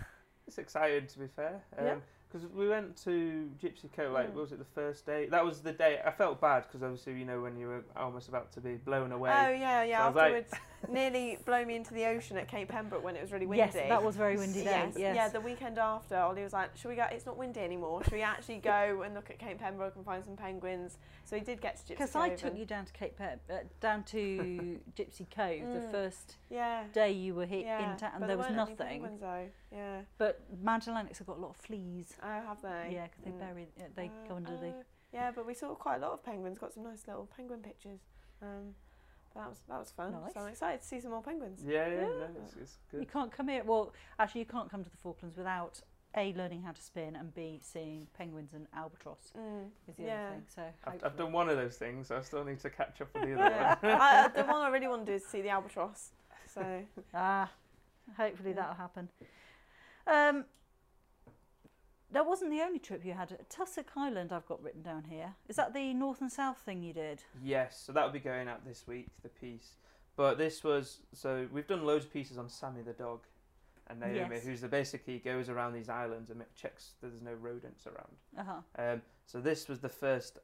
It's 0.46 0.58
exciting 0.58 1.06
to 1.08 1.18
be 1.18 1.26
fair. 1.28 1.60
Yeah. 1.76 1.96
Because 2.32 2.48
we 2.50 2.66
went 2.66 2.96
to 3.04 3.50
Gypsy 3.62 3.92
Cove, 3.94 4.12
like, 4.12 4.28
Mm. 4.30 4.34
what 4.34 4.40
was 4.42 4.52
it 4.52 4.58
the 4.58 4.64
first 4.64 5.04
day? 5.04 5.26
That 5.26 5.44
was 5.44 5.60
the 5.60 5.72
day. 5.72 6.00
I 6.02 6.10
felt 6.10 6.40
bad 6.40 6.62
because 6.66 6.82
obviously, 6.82 7.12
you 7.18 7.26
know, 7.26 7.42
when 7.42 7.58
you 7.58 7.66
were 7.66 7.84
almost 7.94 8.28
about 8.28 8.50
to 8.52 8.60
be 8.60 8.76
blown 8.76 9.12
away. 9.12 9.30
Oh 9.30 9.50
yeah, 9.50 9.82
yeah. 9.82 9.98
So 9.98 10.18
I 10.18 10.30
was 10.30 10.50
like- 10.50 10.90
nearly 10.90 11.36
blow 11.44 11.62
me 11.64 11.76
into 11.76 11.92
the 11.92 12.06
ocean 12.06 12.38
at 12.38 12.48
Cape 12.48 12.68
Pembroke 12.70 13.04
when 13.04 13.16
it 13.16 13.20
was 13.22 13.32
really 13.32 13.44
windy. 13.46 13.58
Yes, 13.64 13.74
that 13.74 14.02
was 14.02 14.16
very 14.16 14.36
windy 14.38 14.60
day. 14.64 14.70
Yes, 14.70 14.94
Yes. 14.96 15.14
yeah. 15.16 15.28
The 15.28 15.40
weekend 15.42 15.78
after, 15.78 16.16
Ollie 16.16 16.42
was 16.42 16.54
like, 16.54 16.74
"Should 16.76 16.88
we 16.88 16.94
go? 16.96 17.04
It's 17.12 17.26
not 17.26 17.36
windy 17.36 17.60
anymore. 17.60 18.02
Should 18.02 18.14
we 18.14 18.22
actually 18.22 18.58
go 18.60 19.02
and 19.02 19.14
look 19.14 19.28
at 19.30 19.38
Cape 19.38 19.58
Pembroke 19.58 19.96
and 19.96 20.04
find 20.04 20.24
some 20.24 20.36
penguins?" 20.36 20.96
So 21.24 21.36
we 21.36 21.42
did 21.42 21.60
get 21.60 21.76
to 21.76 21.82
Gypsy 21.84 21.88
Because 21.88 22.12
Cove. 22.14 22.22
I 22.22 22.28
took 22.30 22.50
and- 22.50 22.58
you 22.58 22.64
down 22.64 22.86
to 22.86 22.92
Cape 22.94 23.16
Pe- 23.18 23.38
uh, 23.50 23.58
down 23.80 24.04
to 24.04 24.80
Gypsy 24.96 25.26
Cove 25.30 25.60
the 25.72 25.80
Mm. 25.80 25.90
first 25.90 26.36
Yeah. 26.48 26.84
day 26.94 27.12
you 27.12 27.34
were 27.34 27.46
here 27.46 27.60
yeah. 27.66 27.92
in 27.92 27.96
town, 27.98 28.12
but 28.14 28.22
and 28.22 28.30
there 28.30 28.36
was 28.38 28.46
weren't 28.46 28.58
any 28.58 28.70
nothing. 28.70 28.86
penguins 29.02 29.20
though. 29.20 29.48
Yeah. 29.70 30.00
But 30.18 30.40
Magellanics 30.64 31.18
have 31.18 31.26
got 31.26 31.36
a 31.38 31.40
lot 31.40 31.50
of 31.50 31.56
fleas. 31.56 32.16
Oh, 32.22 32.40
have 32.46 32.62
they? 32.62 32.90
Yeah, 32.94 33.06
because 33.08 33.24
they 33.24 33.30
Mm. 33.30 33.38
bury, 33.38 33.68
uh, 33.78 33.82
they 33.94 34.06
Uh, 34.06 34.28
go 34.28 34.36
under 34.36 34.56
the. 34.56 34.66
oh, 34.68 34.82
Yeah, 35.12 35.30
but 35.30 35.44
we 35.46 35.54
saw 35.54 35.74
quite 35.74 35.96
a 35.96 35.98
lot 35.98 36.12
of 36.12 36.22
penguins. 36.24 36.58
Got 36.58 36.72
some 36.72 36.84
nice 36.84 37.06
little 37.06 37.26
penguin 37.26 37.60
pictures. 37.62 38.00
Um, 38.40 38.74
that 39.34 39.48
was 39.48 39.62
that 39.68 39.78
was 39.78 39.90
fun. 39.90 40.12
Nice. 40.12 40.34
So 40.34 40.40
I'm 40.40 40.48
excited 40.48 40.80
to 40.82 40.86
see 40.86 41.00
some 41.00 41.10
more 41.10 41.22
penguins. 41.22 41.62
Yeah, 41.66 41.86
yeah, 41.88 41.96
Yeah. 42.00 42.06
no, 42.18 42.26
it's, 42.44 42.56
it's 42.56 42.78
You 42.92 43.06
can't 43.06 43.32
come 43.32 43.48
here. 43.48 43.62
Well, 43.64 43.92
actually, 44.18 44.40
you 44.40 44.46
can't 44.46 44.70
come 44.70 44.84
to 44.84 44.90
the 44.90 44.96
Falklands 44.96 45.36
without 45.36 45.80
a 46.14 46.32
learning 46.34 46.62
how 46.62 46.72
to 46.72 46.80
spin 46.82 47.16
and 47.16 47.34
b 47.34 47.58
seeing 47.62 48.06
penguins 48.14 48.52
and 48.52 48.66
albatross. 48.74 49.32
Mm. 49.36 49.70
Is 49.88 49.96
the 49.96 50.02
Yeah. 50.04 50.26
other 50.26 50.34
thing. 50.36 50.42
So 50.54 50.62
I've, 50.84 51.04
I've 51.04 51.16
done 51.16 51.32
one 51.32 51.48
of 51.48 51.56
those 51.56 51.76
things, 51.76 52.08
so 52.08 52.16
I 52.18 52.20
still 52.20 52.44
need 52.44 52.60
to 52.60 52.70
catch 52.70 53.00
up 53.00 53.14
with 53.14 53.24
the 53.24 53.34
other 53.34 53.48
Yeah. 53.50 53.76
one. 53.82 54.00
I, 54.00 54.28
the 54.34 54.44
one 54.44 54.60
I 54.62 54.68
really 54.68 54.88
want 54.88 55.06
to 55.06 55.12
do 55.12 55.16
is 55.16 55.24
see 55.26 55.40
the 55.42 55.48
albatross. 55.50 56.10
So 56.46 56.82
Ah, 57.14 57.50
hopefully 58.16 58.50
Yeah. 58.50 58.56
that'll 58.56 58.74
happen. 58.74 59.08
Um, 60.06 60.44
that 62.12 62.26
wasn't 62.26 62.50
the 62.50 62.60
only 62.60 62.78
trip 62.78 63.04
you 63.04 63.12
had. 63.12 63.36
Tussock 63.48 63.90
Island, 63.96 64.32
I've 64.32 64.46
got 64.46 64.62
written 64.62 64.82
down 64.82 65.04
here. 65.04 65.34
Is 65.48 65.56
that 65.56 65.74
the 65.74 65.92
north 65.94 66.20
and 66.20 66.30
south 66.30 66.58
thing 66.64 66.82
you 66.82 66.92
did? 66.92 67.22
Yes, 67.42 67.82
so 67.84 67.92
that'll 67.92 68.10
be 68.10 68.18
going 68.20 68.48
out 68.48 68.64
this 68.66 68.86
week, 68.86 69.08
the 69.22 69.28
piece. 69.28 69.76
But 70.16 70.36
this 70.38 70.62
was 70.62 71.00
so 71.12 71.48
we've 71.52 71.66
done 71.66 71.84
loads 71.84 72.04
of 72.04 72.12
pieces 72.12 72.36
on 72.38 72.48
Sammy 72.48 72.82
the 72.82 72.92
dog 72.92 73.20
and 73.88 73.98
Naomi, 74.00 74.36
Yes. 74.36 74.44
who's 74.44 74.60
the 74.60 74.68
basically 74.68 75.18
goes 75.18 75.48
around 75.48 75.72
these 75.72 75.88
islands 75.88 76.30
and 76.30 76.42
checks 76.54 76.92
that 77.00 77.08
there's 77.08 77.22
no 77.22 77.32
rodents 77.32 77.86
around. 77.86 78.16
Uh 78.38 78.44
huh. 78.44 78.82
Um, 78.92 79.02
so 79.26 79.40
this 79.40 79.68
was 79.68 79.80
the 79.80 79.88
first. 79.88 80.38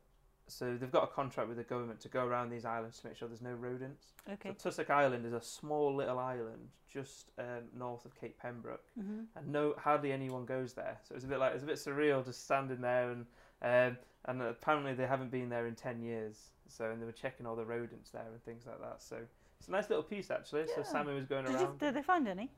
So 0.50 0.76
they've 0.76 0.90
got 0.90 1.04
a 1.04 1.08
contract 1.08 1.48
with 1.48 1.58
the 1.58 1.64
government 1.64 2.00
to 2.00 2.08
go 2.08 2.24
around 2.24 2.50
these 2.50 2.64
islands 2.64 2.98
to 3.00 3.06
make 3.06 3.16
sure 3.16 3.28
there's 3.28 3.42
no 3.42 3.52
rodents. 3.52 4.12
Okay. 4.32 4.50
So 4.50 4.70
Tussock 4.70 4.90
Island 4.90 5.26
is 5.26 5.32
a 5.32 5.40
small 5.40 5.94
little 5.94 6.18
island 6.18 6.68
just 6.92 7.30
um, 7.38 7.64
north 7.76 8.04
of 8.04 8.18
Cape 8.18 8.38
Pembroke, 8.38 8.84
hmm 8.98 9.20
and 9.36 9.48
no 9.48 9.74
hardly 9.78 10.10
anyone 10.12 10.44
goes 10.46 10.72
there. 10.72 10.98
So 11.06 11.14
it's 11.14 11.24
a 11.24 11.28
bit 11.28 11.38
like 11.38 11.54
it's 11.54 11.62
a 11.62 11.66
bit 11.66 11.76
surreal 11.76 12.24
just 12.24 12.44
standing 12.44 12.80
there 12.80 13.10
and 13.10 13.26
um, 13.62 13.98
and 14.26 14.42
apparently 14.42 14.94
they 14.94 15.06
haven't 15.06 15.30
been 15.30 15.48
there 15.48 15.66
in 15.66 15.74
ten 15.74 16.00
years. 16.02 16.50
So 16.68 16.90
and 16.90 17.00
they 17.00 17.06
were 17.06 17.12
checking 17.12 17.46
all 17.46 17.56
the 17.56 17.64
rodents 17.64 18.10
there 18.10 18.26
and 18.32 18.42
things 18.44 18.64
like 18.66 18.80
that. 18.80 19.02
So 19.02 19.16
it's 19.58 19.68
a 19.68 19.70
nice 19.72 19.88
little 19.90 20.02
piece 20.02 20.30
actually. 20.30 20.66
So 20.66 20.74
Yeah. 20.78 20.82
Sammy 20.84 21.14
was 21.14 21.26
going 21.26 21.44
Did, 21.44 21.52
you, 21.52 21.58
around. 21.58 21.78
did 21.78 21.94
they 21.94 22.02
find 22.02 22.26
any? 22.28 22.50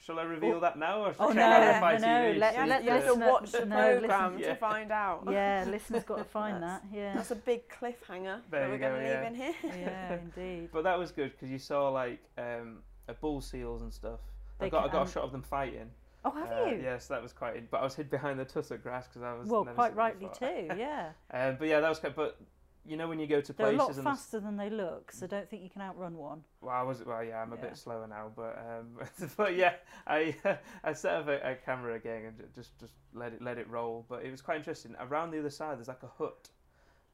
Shall 0.00 0.18
I 0.18 0.24
reveal 0.24 0.56
Oh. 0.56 0.60
that 0.60 0.76
now 0.78 1.04
or 1.04 1.14
shall 1.14 1.26
Oh, 1.26 1.30
I 1.30 1.34
no, 1.34 1.40
check 1.42 1.80
no, 1.80 1.86
on 1.86 2.00
no, 2.00 2.06
FITV? 2.08 2.38
let- 2.38 2.52
you 2.54 2.58
have, 2.58 2.68
let- 2.68 2.84
you 2.84 2.90
have 2.90 3.04
to 3.06 3.14
watch 3.14 3.52
the 3.52 3.64
no, 3.66 3.76
program 3.98 4.36
listen- 4.36 4.54
to 4.54 4.56
find 4.60 4.90
out. 4.92 5.22
Yeah, 5.30 5.64
listeners 5.68 6.02
got 6.04 6.18
to 6.18 6.24
find 6.24 6.62
that. 6.62 6.82
Yeah. 6.92 7.14
That's 7.14 7.30
a 7.30 7.36
big 7.36 7.68
cliffhanger 7.68 8.40
There 8.50 8.60
that 8.60 8.70
we're 8.70 8.78
go, 8.78 8.88
going 8.88 8.94
to 8.94 8.98
leave 8.98 9.08
yeah. 9.08 9.26
in 9.28 9.34
here. 9.34 9.54
yeah, 9.80 10.18
indeed. 10.36 10.70
But 10.72 10.82
that 10.84 10.98
was 10.98 11.12
good 11.12 11.30
because 11.32 11.50
you 11.50 11.58
saw 11.60 11.88
like 11.90 12.18
um, 12.36 12.78
a 13.06 13.14
bull 13.14 13.40
seals 13.40 13.82
and 13.82 13.92
stuff. 13.92 14.18
I 14.60 14.64
They 14.64 14.70
got, 14.70 14.84
I 14.88 14.92
got 14.92 15.02
um, 15.02 15.06
a 15.08 15.10
shot 15.10 15.22
of 15.24 15.32
them 15.32 15.42
fighting. 15.42 15.90
Oh, 16.24 16.30
have 16.30 16.50
Uh, 16.52 16.64
you? 16.70 16.80
Yes, 16.82 17.06
that 17.08 17.20
was 17.22 17.32
quite. 17.32 17.56
In, 17.56 17.68
but 17.70 17.80
I 17.80 17.84
was 17.84 17.94
hid 17.94 18.08
behind 18.10 18.38
the 18.38 18.44
tussock 18.44 18.82
grass 18.82 19.06
because 19.08 19.22
I 19.22 19.34
was. 19.34 19.48
well, 19.48 19.64
never 19.64 19.74
quite 19.74 19.94
rightly 19.96 20.26
before. 20.26 20.48
too. 20.48 20.68
Yeah. 20.76 21.10
Um, 21.32 21.56
but 21.58 21.66
yeah, 21.68 21.80
that 21.80 21.88
was 21.88 21.98
quite. 22.00 22.14
But 22.16 22.38
you 22.84 22.96
know 22.96 23.08
when 23.08 23.18
you 23.20 23.26
go 23.26 23.40
to 23.40 23.52
They're 23.52 23.66
a 23.66 23.70
places 23.70 23.78
lot 23.78 23.88
and 23.96 24.06
there's- 24.06 24.18
faster 24.18 24.40
than 24.40 24.56
they 24.56 24.68
look, 24.70 25.12
so 25.12 25.26
don't 25.26 25.48
think 25.48 25.62
you 25.62 25.70
can 25.70 25.82
outrun 25.82 26.16
one. 26.16 26.42
well, 26.60 26.74
I 26.74 26.82
was 26.82 27.04
well, 27.04 27.22
yeah, 27.22 27.40
I'm 27.40 27.52
a 27.52 27.56
Yeah. 27.56 27.62
bit 27.62 27.76
slower 27.76 28.06
now, 28.06 28.30
but 28.34 28.58
um, 28.58 29.28
but 29.36 29.54
yeah, 29.56 29.74
I 30.06 30.34
I 30.84 30.92
set 30.92 31.14
up 31.14 31.28
a, 31.28 31.52
a 31.52 31.54
camera 31.54 31.94
again 31.94 32.24
and 32.26 32.54
just 32.54 32.78
just 32.78 32.94
let 33.14 33.32
it 33.32 33.40
let 33.42 33.58
it 33.58 33.68
roll. 33.68 34.04
But 34.08 34.24
it 34.24 34.30
was 34.30 34.40
quite 34.42 34.56
interesting. 34.58 34.94
Around 35.00 35.30
the 35.30 35.38
other 35.38 35.50
side, 35.50 35.78
there's 35.78 35.88
like 35.88 36.02
a 36.02 36.10
hut, 36.18 36.48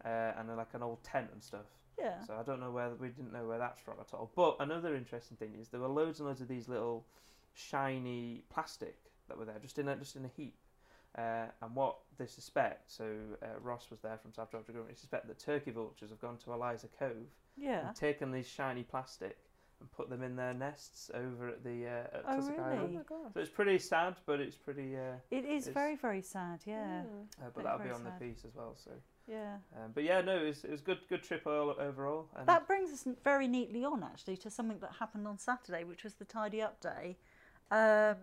uh, 0.05 0.33
and 0.39 0.57
like 0.57 0.73
an 0.75 0.83
old 0.83 1.03
tent 1.03 1.29
and 1.33 1.43
stuff. 1.43 1.67
Yeah. 1.99 2.21
So 2.25 2.35
I 2.39 2.45
don't 2.45 2.61
know 2.61 2.71
where 2.71 2.91
we 2.91 3.09
didn't 3.09 3.33
know 3.33 3.47
where 3.47 3.59
that's 3.59 3.81
from 3.81 3.95
at 4.01 4.15
all. 4.15 4.31
But 4.37 4.57
another 4.61 4.95
interesting 4.95 5.37
thing 5.37 5.55
is 5.61 5.69
there 5.69 5.81
were 5.81 5.89
loads 5.89 6.21
and 6.21 6.29
loads 6.29 6.41
of 6.41 6.47
these 6.49 6.69
little 6.69 7.05
shiny 7.55 8.45
plastic 8.51 8.97
that 9.29 9.37
were 9.37 9.45
there, 9.45 9.59
just 9.61 9.79
in 9.79 9.89
a, 9.89 9.97
just 9.97 10.17
in 10.17 10.25
a 10.25 10.29
heap. 10.37 10.55
Uh, 11.17 11.47
and 11.63 11.75
what 11.75 11.97
they 12.19 12.27
suspect, 12.27 12.91
so 12.91 13.05
uh, 13.43 13.47
Ross 13.61 13.87
was 13.91 14.01
there 14.01 14.19
from 14.19 14.33
South 14.33 14.51
Georgia 14.53 14.67
Government, 14.73 14.91
they 14.95 15.01
suspect 15.01 15.27
that 15.27 15.39
turkey 15.39 15.71
vultures 15.71 16.11
have 16.11 16.21
gone 16.21 16.37
to 16.45 16.53
Eliza 16.53 16.87
Cove 16.99 17.27
Yeah. 17.57 17.87
and 17.89 17.97
taken 17.97 18.31
these 18.31 18.47
shiny 18.47 18.83
plastic 18.83 19.39
and 19.81 19.91
put 19.93 20.11
them 20.11 20.23
in 20.23 20.37
their 20.37 20.53
nests 20.55 21.11
over 21.15 21.49
at 21.49 21.65
the 21.65 21.87
uh, 21.87 22.17
at 22.19 22.25
Oh, 22.29 22.37
Tussock 22.37 22.59
really? 22.59 22.63
Oh 22.63 22.73
Island. 22.73 22.95
my 22.95 23.03
god. 23.09 23.33
So 23.35 23.41
it's 23.41 23.51
pretty 23.51 23.79
sad, 23.79 24.17
but 24.27 24.41
it's 24.41 24.57
pretty. 24.57 24.97
Uh, 24.97 25.15
It 25.31 25.45
is 25.45 25.69
very, 25.69 25.97
very 25.97 26.21
sad. 26.21 26.61
Yeah. 26.67 27.03
Mm. 27.03 27.23
uh, 27.23 27.25
but 27.47 27.55
Very, 27.55 27.65
that'll 27.65 27.87
be 27.87 27.91
on 27.91 28.03
sad. 28.03 28.21
the 28.21 28.27
piece 28.27 28.45
as 28.45 28.55
well. 28.55 28.77
So, 28.77 28.91
Yeah. 29.27 29.57
um, 29.77 29.93
but 29.95 30.03
yeah, 30.05 30.21
no, 30.21 30.37
it 30.37 30.47
was, 30.49 30.65
it 30.65 30.71
was 30.71 30.81
good, 30.83 30.99
good 31.09 31.23
trip 31.23 31.47
all, 31.47 31.71
overall. 31.79 32.29
And 32.37 32.47
That 32.49 32.67
brings 32.67 32.91
us 32.93 33.07
very 33.25 33.47
neatly 33.49 33.85
on, 33.85 34.03
actually, 34.03 34.37
to 34.39 34.51
something 34.51 34.79
that 34.81 34.93
happened 34.99 35.27
on 35.29 35.39
Saturday, 35.39 35.85
which 35.85 36.03
was 36.05 36.15
the 36.15 36.25
tidy 36.25 36.61
up 36.61 36.81
day, 36.81 37.17
um, 37.71 38.17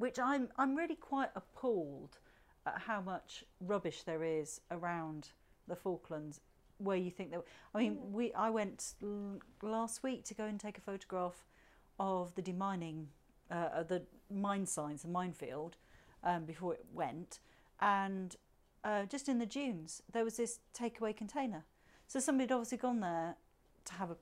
which 0.00 0.18
I'm 0.18 0.48
I'm 0.56 0.74
really 0.74 0.96
quite 0.96 1.30
appalled 1.36 2.18
at 2.66 2.78
how 2.88 3.00
much 3.00 3.44
rubbish 3.60 4.02
there 4.02 4.24
is 4.24 4.60
around 4.70 5.30
the 5.68 5.76
Falklands. 5.76 6.40
Where 6.78 6.96
you 6.96 7.10
think 7.10 7.30
that 7.32 7.42
I 7.74 7.78
mean, 7.78 7.96
Mm. 7.96 8.10
we 8.12 8.32
I 8.32 8.48
went 8.50 8.94
l- 9.02 9.40
last 9.62 10.02
week 10.02 10.24
to 10.24 10.34
go 10.34 10.44
and 10.46 10.58
take 10.58 10.78
a 10.78 10.80
photograph 10.80 11.44
of 11.98 12.34
the 12.34 12.42
demining, 12.42 13.06
uh, 13.50 13.82
the 13.82 14.06
mine 14.30 14.64
signs, 14.66 15.02
the 15.02 15.08
minefield, 15.08 15.76
um, 16.24 16.46
before 16.46 16.72
it 16.74 16.86
went, 16.92 17.40
and 17.80 18.36
uh, 18.82 19.04
just 19.04 19.28
in 19.28 19.38
the 19.38 19.44
dunes 19.46 20.02
there 20.12 20.24
was 20.24 20.36
this 20.38 20.60
takeaway 20.72 21.14
container. 21.14 21.66
So 22.06 22.18
somebody 22.18 22.44
had 22.44 22.52
obviously 22.52 22.78
gone 22.78 23.00
there 23.00 23.36
to 23.84 23.92
have 23.94 24.10
a, 24.10 24.16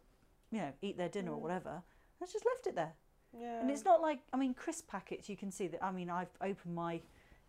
you 0.50 0.58
know, 0.58 0.72
eat 0.82 0.96
their 0.96 1.08
dinner 1.08 1.30
or 1.32 1.38
Mm. 1.38 1.42
whatever. 1.42 1.82
And 2.20 2.28
just 2.28 2.44
left 2.44 2.66
it 2.66 2.74
there. 2.74 2.94
Yeah. 3.38 3.60
And 3.60 3.70
it's 3.70 3.84
not 3.84 4.00
like, 4.00 4.20
I 4.32 4.36
mean, 4.36 4.54
crisp 4.54 4.88
packets, 4.88 5.28
you 5.28 5.36
can 5.36 5.50
see 5.50 5.66
that. 5.68 5.82
I 5.84 5.90
mean, 5.92 6.10
I've 6.10 6.30
opened 6.40 6.74
my 6.74 7.00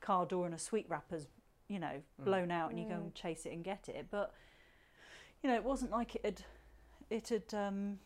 car 0.01 0.25
door 0.25 0.45
and 0.45 0.55
a 0.55 0.59
sweet 0.59 0.85
wrapper's, 0.89 1.27
you 1.67 1.79
know, 1.79 2.01
Mm. 2.21 2.25
blown 2.25 2.51
out 2.51 2.69
and 2.71 2.79
you 2.79 2.85
go 2.85 2.95
Mm. 2.95 3.03
and 3.05 3.15
chase 3.15 3.45
it 3.45 3.53
and 3.53 3.63
get 3.63 3.87
it. 3.89 4.07
But, 4.11 4.33
you 5.41 5.49
know, 5.49 5.55
it 5.55 5.63
wasn't 5.63 5.91
like 5.91 6.15
it 6.15 6.25
had, 6.25 6.41
it 7.09 7.29
had 7.29 7.53
um, 7.53 7.99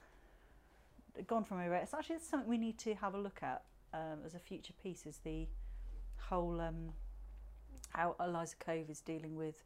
gone 1.27 1.43
from 1.43 1.57
everywhere. 1.59 1.79
It's 1.81 1.93
actually 1.93 2.19
something 2.19 2.49
we 2.49 2.57
need 2.57 2.77
to 2.79 2.95
have 2.95 3.13
a 3.15 3.19
look 3.19 3.41
at 3.43 3.63
um, 3.93 4.19
as 4.25 4.33
a 4.33 4.39
future 4.39 4.73
piece 4.81 5.05
is 5.05 5.17
the 5.19 5.47
whole, 6.17 6.59
um, 6.61 6.93
how 7.89 8.15
Eliza 8.19 8.55
Cove 8.57 8.89
is 8.89 9.01
dealing 9.01 9.35
with 9.35 9.63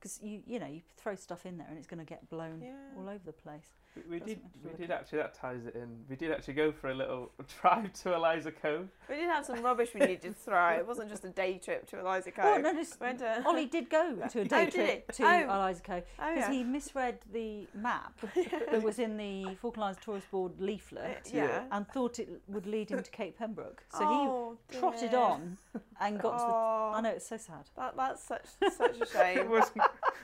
because 0.00 0.18
you 0.20 0.42
you 0.48 0.58
know 0.58 0.66
you 0.66 0.82
throw 0.96 1.14
stuff 1.14 1.46
in 1.46 1.58
there 1.58 1.66
and 1.68 1.78
it's 1.78 1.86
going 1.86 2.00
to 2.00 2.04
get 2.04 2.28
blown 2.28 2.60
Yeah. 2.60 2.74
all 2.96 3.08
over 3.08 3.20
the 3.24 3.32
place. 3.32 3.70
We, 3.94 4.02
we 4.18 4.20
did. 4.20 4.40
We 4.64 4.70
did 4.78 4.90
at. 4.90 5.00
actually. 5.00 5.18
That 5.18 5.34
ties 5.34 5.66
it 5.66 5.74
in. 5.74 5.88
We 6.08 6.16
did 6.16 6.32
actually 6.32 6.54
go 6.54 6.72
for 6.72 6.88
a 6.90 6.94
little 6.94 7.30
drive 7.60 7.92
to 8.02 8.14
Eliza 8.14 8.50
Cove. 8.50 8.88
We 9.08 9.16
did 9.16 9.28
have 9.28 9.44
some 9.44 9.62
rubbish 9.62 9.90
we 9.94 10.00
needed 10.00 10.22
to 10.22 10.32
throw. 10.44 10.70
It 10.70 10.86
wasn't 10.86 11.10
just 11.10 11.24
a 11.24 11.28
day 11.28 11.58
trip 11.58 11.86
to 11.88 11.98
Eliza 12.00 12.30
Cove. 12.30 12.44
Oh 12.46 12.56
no, 12.58 12.72
just, 12.74 12.98
Went 13.00 13.18
to- 13.18 13.42
Ollie 13.46 13.66
did 13.66 13.90
go 13.90 14.16
to 14.30 14.40
a 14.40 14.44
day 14.44 14.66
Oh, 14.66 14.70
trip 14.70 15.12
to 15.12 15.24
Oh. 15.24 15.42
Eliza 15.44 15.82
Cove 15.82 16.02
oh 16.18 16.34
because 16.34 16.48
yeah. 16.48 16.52
he 16.52 16.64
misread 16.64 17.18
the 17.32 17.66
map 17.74 18.18
that 18.70 18.82
was 18.82 18.98
in 18.98 19.16
the 19.16 19.54
Falkland 19.60 19.84
Islands 19.84 20.00
Tourist 20.04 20.30
Board 20.30 20.52
Uh, 20.60 20.64
leaflet 20.64 21.30
yeah. 21.32 21.64
and 21.70 21.86
thought 21.88 22.18
it 22.18 22.28
would 22.48 22.66
lead 22.66 22.90
him 22.90 23.02
to 23.02 23.10
Cape 23.10 23.38
Pembroke. 23.38 23.82
So 23.90 23.98
oh, 24.02 24.58
he 24.70 24.78
trotted 24.78 25.10
dear. 25.10 25.20
on 25.20 25.58
and 26.00 26.18
got 26.18 26.32
to 26.38 26.44
the. 26.44 26.52
Oh, 26.52 26.92
I 26.94 27.00
know 27.02 27.10
it's 27.10 27.28
so 27.28 27.36
sad. 27.36 27.68
That, 27.76 27.96
that's 27.96 28.24
such 28.24 28.44
such 28.74 28.98
a 28.98 29.02
It 29.02 29.08
shame. 29.08 29.50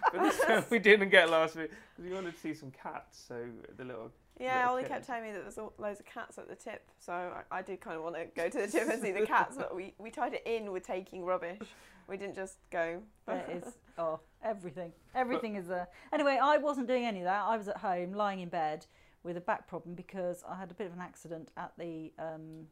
Wasn't. 0.03 0.13
But 0.13 0.23
this 0.23 0.45
time 0.47 0.65
we 0.71 0.79
didn't 0.79 1.09
get 1.11 1.31
last 1.31 1.57
week 1.57 1.71
because 1.71 2.09
we 2.09 2.15
wanted 2.15 2.35
to 2.35 2.41
see 2.41 2.55
some 2.55 2.71
cats. 2.71 3.25
So 3.29 3.35
the 3.77 3.85
little. 3.85 4.11
Yeah, 4.41 4.59
Little 4.59 4.71
Ollie 4.71 4.83
kitten. 4.83 4.97
kept 4.97 5.07
telling 5.07 5.25
me 5.25 5.33
that 5.33 5.43
there's 5.43 5.59
all, 5.59 5.73
loads 5.79 5.99
of 5.99 6.07
cats 6.07 6.39
at 6.39 6.49
the 6.49 6.55
tip, 6.55 6.89
so 7.01 7.13
I, 7.13 7.59
I 7.59 7.61
did 7.61 7.81
kind 7.81 7.97
of 7.97 8.05
want 8.05 8.15
to 8.15 8.27
go 8.37 8.49
to 8.49 8.59
the 8.59 8.69
tip 8.69 8.89
and 8.89 9.03
see 9.03 9.11
the 9.11 9.27
cats, 9.27 9.57
but 9.57 9.75
we, 9.75 9.95
we 9.99 10.11
tied 10.11 10.33
it 10.33 10.45
in 10.47 10.71
with 10.71 10.87
taking 10.87 11.25
rubbish. 11.25 11.59
We 12.07 12.17
didn't 12.17 12.37
just 12.37 12.59
go. 12.71 13.03
There 13.27 13.45
is 13.51 13.75
oh 13.99 14.21
everything, 14.45 14.93
everything 15.15 15.57
is 15.57 15.67
there. 15.67 15.89
Anyway, 16.13 16.39
I 16.41 16.57
wasn't 16.59 16.87
doing 16.87 17.05
any 17.05 17.19
of 17.19 17.25
that. 17.25 17.43
I 17.47 17.57
was 17.57 17.67
at 17.67 17.79
home 17.79 18.13
lying 18.13 18.39
in 18.39 18.49
bed 18.49 18.87
with 19.25 19.37
a 19.37 19.41
back 19.41 19.67
problem 19.67 19.95
because 19.95 20.45
I 20.49 20.57
had 20.57 20.71
a 20.71 20.75
bit 20.75 20.87
of 20.87 20.93
an 20.93 21.01
accident 21.01 21.51
at 21.57 21.73
the 21.77 22.13
um, 22.19 22.67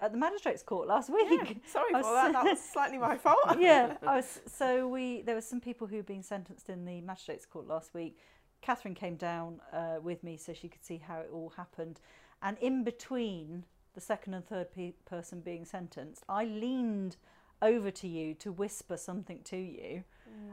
at 0.00 0.12
the 0.12 0.18
magistrates 0.18 0.62
court 0.62 0.88
last 0.88 1.10
week. 1.10 1.26
Yeah, 1.30 1.54
sorry 1.66 1.92
for 1.92 2.12
that. 2.12 2.32
That 2.32 2.44
was 2.44 2.60
slightly 2.72 2.98
my 2.98 3.16
fault. 3.16 3.38
yeah, 3.58 3.94
was. 4.02 4.40
So 4.46 4.88
we 4.88 5.22
there 5.22 5.34
were 5.34 5.40
some 5.40 5.60
people 5.60 5.86
who'd 5.86 6.06
been 6.06 6.22
sentenced 6.22 6.68
in 6.68 6.84
the 6.84 7.00
magistrates 7.00 7.46
court 7.46 7.66
last 7.66 7.94
week. 7.94 8.18
Catherine 8.60 8.94
came 8.94 9.16
down 9.16 9.60
uh, 9.72 9.96
with 10.02 10.24
me 10.24 10.36
so 10.36 10.54
she 10.54 10.68
could 10.68 10.84
see 10.84 10.96
how 10.96 11.20
it 11.20 11.28
all 11.32 11.52
happened, 11.56 12.00
and 12.42 12.56
in 12.58 12.82
between 12.84 13.64
the 13.94 14.00
second 14.00 14.34
and 14.34 14.44
third 14.46 14.72
pe- 14.72 14.94
person 15.04 15.40
being 15.40 15.64
sentenced, 15.64 16.24
I 16.28 16.44
leaned 16.44 17.16
over 17.62 17.90
to 17.90 18.08
you 18.08 18.34
to 18.34 18.50
whisper 18.50 18.96
something 18.96 19.40
to 19.44 19.56
you, 19.56 20.02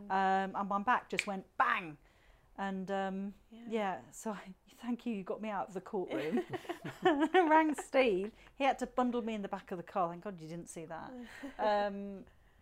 um, 0.10 0.52
and 0.56 0.70
my 0.70 0.80
back 0.80 1.10
just 1.10 1.26
went 1.26 1.46
bang, 1.58 1.98
and 2.62 2.92
um, 2.92 3.34
yeah. 3.70 3.98
So 4.12 4.32
I, 4.32 4.40
thank 4.82 5.06
you, 5.06 5.14
you 5.14 5.24
got 5.24 5.42
me 5.42 5.50
out 5.50 5.68
of 5.68 5.74
the 5.74 5.82
courtroom. 5.82 6.42
I 7.04 7.28
rang 7.50 7.74
Steve. 7.76 8.32
He 8.56 8.64
had 8.64 8.78
to 8.80 8.88
bundle 8.88 9.22
me 9.24 9.34
in 9.34 9.42
the 9.42 9.48
back 9.48 9.72
of 9.72 9.78
the 9.78 9.84
car. 9.84 10.10
Thank 10.10 10.24
God 10.24 10.40
you 10.40 10.48
didn't 10.48 10.70
see 10.70 10.86
that. 10.86 11.12
Um, 11.60 12.20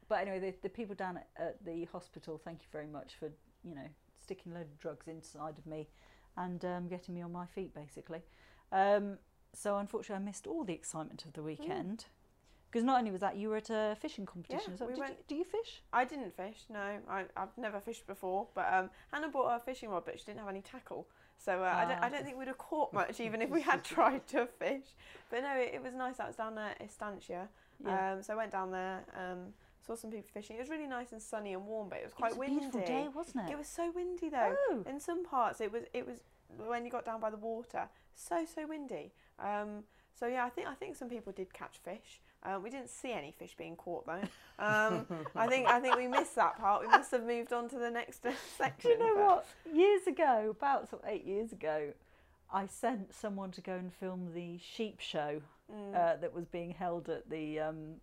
but 0.08 0.22
anyway, 0.22 0.40
the, 0.40 0.54
the 0.64 0.70
people 0.70 0.96
down 0.96 1.18
at, 1.18 1.28
at 1.38 1.66
the 1.66 1.86
hospital, 1.92 2.42
thank 2.44 2.62
you 2.62 2.68
very 2.72 2.88
much 2.88 3.14
for 3.20 3.30
you 3.64 3.76
know 3.76 3.88
sticking 4.20 4.52
a 4.52 4.56
load 4.56 4.66
of 4.66 4.80
drugs 4.80 5.08
inside 5.08 5.58
of 5.58 5.66
me 5.68 5.88
and 6.38 6.64
um, 6.66 6.88
getting 6.88 7.14
me 7.14 7.22
on 7.22 7.32
my 7.32 7.46
feet 7.46 7.74
basically. 7.76 8.22
Um, 8.72 9.18
so 9.54 9.78
unfortunately, 9.78 10.24
I 10.24 10.26
missed 10.26 10.48
all 10.48 10.64
the 10.64 10.74
excitement 10.74 11.26
of 11.26 11.34
the 11.34 11.44
weekend 11.44 12.06
because 12.70 12.84
not 12.84 13.00
only 13.00 13.12
was 13.12 13.22
that 13.22 13.36
you 13.38 13.50
were 13.50 13.58
at 13.58 13.70
a 13.70 13.98
fishing 14.00 14.26
competition. 14.26 14.64
Yeah, 14.70 14.74
as 14.76 14.80
well. 14.80 14.90
we 14.90 14.96
Did 14.96 15.00
went- 15.02 15.14
you, 15.18 15.24
do 15.28 15.36
you 15.36 15.44
fish? 15.44 15.82
I 15.92 16.06
didn't 16.06 16.36
fish, 16.36 16.66
no. 16.70 16.98
I, 17.10 17.24
I've 17.36 17.58
never 17.58 17.80
fished 17.80 18.06
before, 18.08 18.48
but 18.54 18.72
um, 18.72 18.90
Hannah 19.12 19.30
bought 19.30 19.56
a 19.56 19.60
fishing 19.60 19.90
rod, 19.90 20.04
but 20.06 20.20
she 20.20 20.26
didn't 20.26 20.40
have 20.40 20.50
any 20.50 20.62
tackle. 20.62 21.08
So 21.38 21.64
uh, 21.64 21.74
I, 21.74 21.86
don't, 21.86 21.98
Ah. 22.02 22.06
I 22.06 22.10
don't 22.10 22.26
think 22.26 22.38
we'd 22.38 22.48
have 22.50 22.58
caught 22.58 22.92
much, 22.94 23.20
even 23.20 23.42
if 23.42 23.50
we 23.50 23.62
had 23.62 23.84
tried 23.96 24.28
to 24.28 24.46
fish. 24.46 24.84
But 25.32 25.42
no, 25.44 25.56
it, 25.56 25.72
it 25.76 25.82
was 25.84 25.94
nice. 25.94 26.20
I 26.20 26.28
was 26.28 26.36
down 26.36 26.58
at 26.58 26.80
Estancia. 26.82 27.48
Um, 27.86 28.22
so 28.22 28.34
I 28.34 28.36
went 28.36 28.52
down 28.52 28.72
there, 28.72 29.06
um, 29.16 29.54
saw 29.88 29.96
some 29.96 30.12
people 30.12 30.30
fishing. 30.34 30.58
It 30.58 30.60
was 30.60 30.70
really 30.70 30.86
nice 30.86 31.14
and 31.14 31.22
sunny 31.22 31.54
and 31.54 31.66
warm, 31.66 31.88
but 31.88 32.00
it 32.00 32.04
was 32.04 32.14
quite 32.14 32.34
it 32.34 32.38
was 32.38 32.50
a 32.50 32.52
windy. 32.52 32.60
beautiful 32.60 32.82
day, 32.82 33.08
wasn't 33.16 33.48
it? 33.48 33.54
It 33.54 33.58
was 33.58 33.68
so 33.68 33.90
windy 33.96 34.28
though. 34.30 34.54
Oh, 34.70 34.84
In 34.86 35.00
some 35.00 35.24
parts, 35.24 35.62
it 35.62 35.72
was 35.72 35.84
it 35.94 36.06
was 36.06 36.18
when 36.68 36.84
you 36.84 36.92
got 36.92 37.06
down 37.06 37.22
by 37.22 37.30
the 37.30 37.38
water, 37.38 37.88
so 38.16 38.46
so 38.54 38.68
windy. 38.68 39.14
Um, 39.40 39.86
so 40.14 40.28
yeah, 40.28 40.44
I 40.44 40.50
think 40.50 40.68
I 40.68 40.74
think 40.74 40.98
some 40.98 41.08
people 41.08 41.32
did 41.32 41.54
catch 41.54 41.78
fish. 41.78 42.20
Um, 42.44 42.64
we 42.64 42.70
didn't 42.70 42.90
see 42.90 43.12
any 43.12 43.32
fish 43.38 43.54
being 43.58 43.76
caught 43.76 44.06
though. 44.06 44.22
Um, 44.64 45.06
I 45.36 45.48
think 45.48 45.68
I 45.68 45.80
think 45.80 45.96
we 45.98 46.08
missed 46.08 46.36
that 46.36 46.58
part. 46.58 46.82
We 46.82 46.88
must 46.88 47.12
have 47.12 47.26
moved 47.26 47.52
on 47.54 47.70
to 47.70 47.78
the 47.78 47.90
next 47.92 48.26
uh, 48.26 48.30
Do 48.32 48.36
section. 48.58 48.92
you 48.92 49.00
know 49.00 49.16
what? 49.16 49.46
Years 49.74 50.08
ago, 50.08 50.48
about 50.58 50.90
sort 50.90 51.04
of 51.04 51.10
eight 51.10 51.26
years 51.26 51.52
ago, 51.52 51.92
I 52.52 52.66
sent 52.68 53.14
someone 53.14 53.52
to 53.52 53.62
go 53.62 53.74
and 53.76 53.94
film 53.94 54.32
the 54.34 54.58
sheep 54.60 55.00
show 55.00 55.42
Mm. 55.72 55.94
uh, 55.96 56.16
that 56.16 56.34
was 56.34 56.46
being 56.48 56.72
held 56.72 57.10
at 57.10 57.30
the 57.30 57.60
um, 57.60 57.96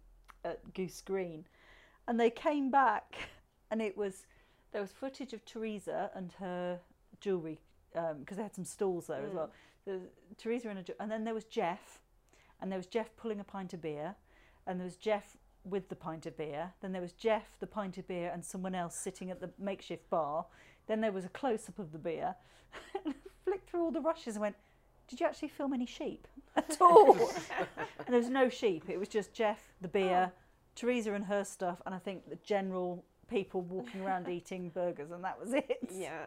at 0.44 0.60
Goose 0.72 1.00
Green, 1.00 1.44
and 2.06 2.20
they 2.20 2.30
came 2.30 2.70
back, 2.70 3.16
and 3.72 3.82
it 3.82 3.96
was 3.96 4.24
there 4.72 4.80
was 4.80 4.92
footage 4.92 5.32
of 5.32 5.44
Teresa 5.44 6.10
and 6.14 6.32
her 6.38 6.78
jewellery 7.20 7.58
because 8.20 8.36
they 8.36 8.42
had 8.44 8.54
some 8.54 8.64
stalls 8.64 9.08
there 9.08 9.24
as 9.24 9.32
Mm. 9.32 9.34
well. 9.34 9.50
There's 9.84 10.02
Teresa 10.38 10.68
and, 10.68 10.78
a, 10.88 11.02
and 11.02 11.10
then 11.10 11.24
there 11.24 11.34
was 11.34 11.44
Jeff, 11.44 11.98
and 12.60 12.70
there 12.70 12.78
was 12.78 12.86
Jeff 12.86 13.16
pulling 13.16 13.40
a 13.40 13.44
pint 13.44 13.72
of 13.74 13.82
beer, 13.82 14.14
and 14.66 14.78
there 14.80 14.84
was 14.84 14.96
Jeff 14.96 15.36
with 15.64 15.88
the 15.88 15.96
pint 15.96 16.26
of 16.26 16.36
beer. 16.36 16.72
Then 16.80 16.92
there 16.92 17.02
was 17.02 17.12
Jeff, 17.12 17.58
the 17.60 17.66
pint 17.66 17.98
of 17.98 18.06
beer, 18.06 18.30
and 18.32 18.44
someone 18.44 18.74
else 18.74 18.94
sitting 18.96 19.30
at 19.30 19.40
the 19.40 19.50
makeshift 19.58 20.08
bar. 20.10 20.46
Then 20.86 21.00
there 21.00 21.12
was 21.12 21.24
a 21.24 21.28
close 21.30 21.68
up 21.68 21.78
of 21.78 21.92
the 21.92 21.98
beer. 21.98 22.34
Flicked 23.44 23.68
through 23.70 23.82
all 23.82 23.90
the 23.90 24.00
rushes 24.00 24.34
and 24.36 24.42
went, 24.42 24.56
"Did 25.08 25.20
you 25.20 25.26
actually 25.26 25.48
film 25.48 25.72
any 25.72 25.86
sheep 25.86 26.26
at 26.56 26.76
all?" 26.80 27.14
and 27.98 28.08
there 28.08 28.18
was 28.18 28.28
no 28.30 28.48
sheep. 28.48 28.88
It 28.88 28.98
was 28.98 29.08
just 29.08 29.32
Jeff, 29.32 29.60
the 29.80 29.88
beer, 29.88 30.32
Teresa 30.74 31.14
and 31.14 31.24
her 31.24 31.44
stuff, 31.44 31.80
and 31.86 31.94
I 31.94 31.98
think 31.98 32.28
the 32.28 32.38
general 32.44 33.04
people 33.28 33.62
walking 33.62 34.02
around 34.02 34.28
eating 34.28 34.68
burgers, 34.70 35.10
and 35.10 35.24
that 35.24 35.40
was 35.40 35.52
it. 35.52 35.78
yeah. 35.92 36.26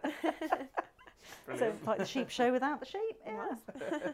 So 1.57 1.73
like 1.85 1.97
the 1.97 2.05
sheep 2.05 2.29
show 2.29 2.51
without 2.51 2.79
the 2.79 2.85
sheep. 2.85 3.17
Yeah. 3.25 4.11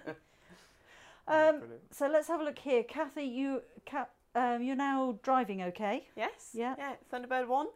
Um, 1.28 1.62
so 1.92 2.08
let's 2.08 2.28
have 2.28 2.40
a 2.40 2.44
look 2.44 2.60
here, 2.60 2.84
Kathy. 2.84 3.24
You, 3.24 3.62
Ca- 3.86 4.08
um, 4.36 4.62
you're 4.64 4.76
now 4.76 5.18
driving, 5.24 5.62
okay? 5.64 6.08
yes. 6.16 6.50
Yeah. 6.54 6.76
Yeah. 6.78 6.94
Thunderbird 7.12 7.48
one. 7.48 7.68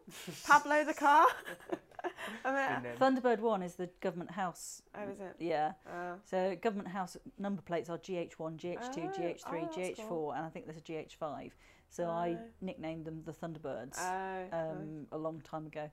Pablo 0.46 0.84
the 0.84 0.94
car. 0.94 1.26
I'm 2.44 2.54
Good 2.54 2.58
a, 2.58 2.80
name. 2.82 2.96
Thunderbird 2.98 3.40
One 3.40 3.62
is 3.62 3.74
the 3.74 3.88
government 4.00 4.30
house. 4.30 4.82
oh, 4.94 5.02
is 5.10 5.20
it? 5.20 5.36
Yeah. 5.38 5.72
Uh, 5.86 6.14
So 6.24 6.56
government 6.62 6.88
house 6.88 7.16
number 7.38 7.60
plates 7.62 7.90
are 7.90 7.98
GH1, 7.98 8.56
GH2, 8.58 8.78
Oh, 8.80 9.20
GH3, 9.20 9.38
oh, 9.46 9.68
GH4, 9.76 10.08
cool. 10.08 10.32
and 10.32 10.44
I 10.46 10.48
think 10.48 10.64
there's 10.66 10.78
a 10.78 10.80
GH5. 10.80 11.50
So 11.90 12.04
I 12.08 12.36
Oh. 12.40 12.44
nicknamed 12.62 13.04
them 13.04 13.22
the 13.26 13.32
Thunderbirds 13.32 13.98
oh, 13.98 14.44
oh. 14.52 14.70
um, 14.70 15.06
a 15.12 15.18
long 15.18 15.40
time 15.42 15.66
ago. 15.66 15.90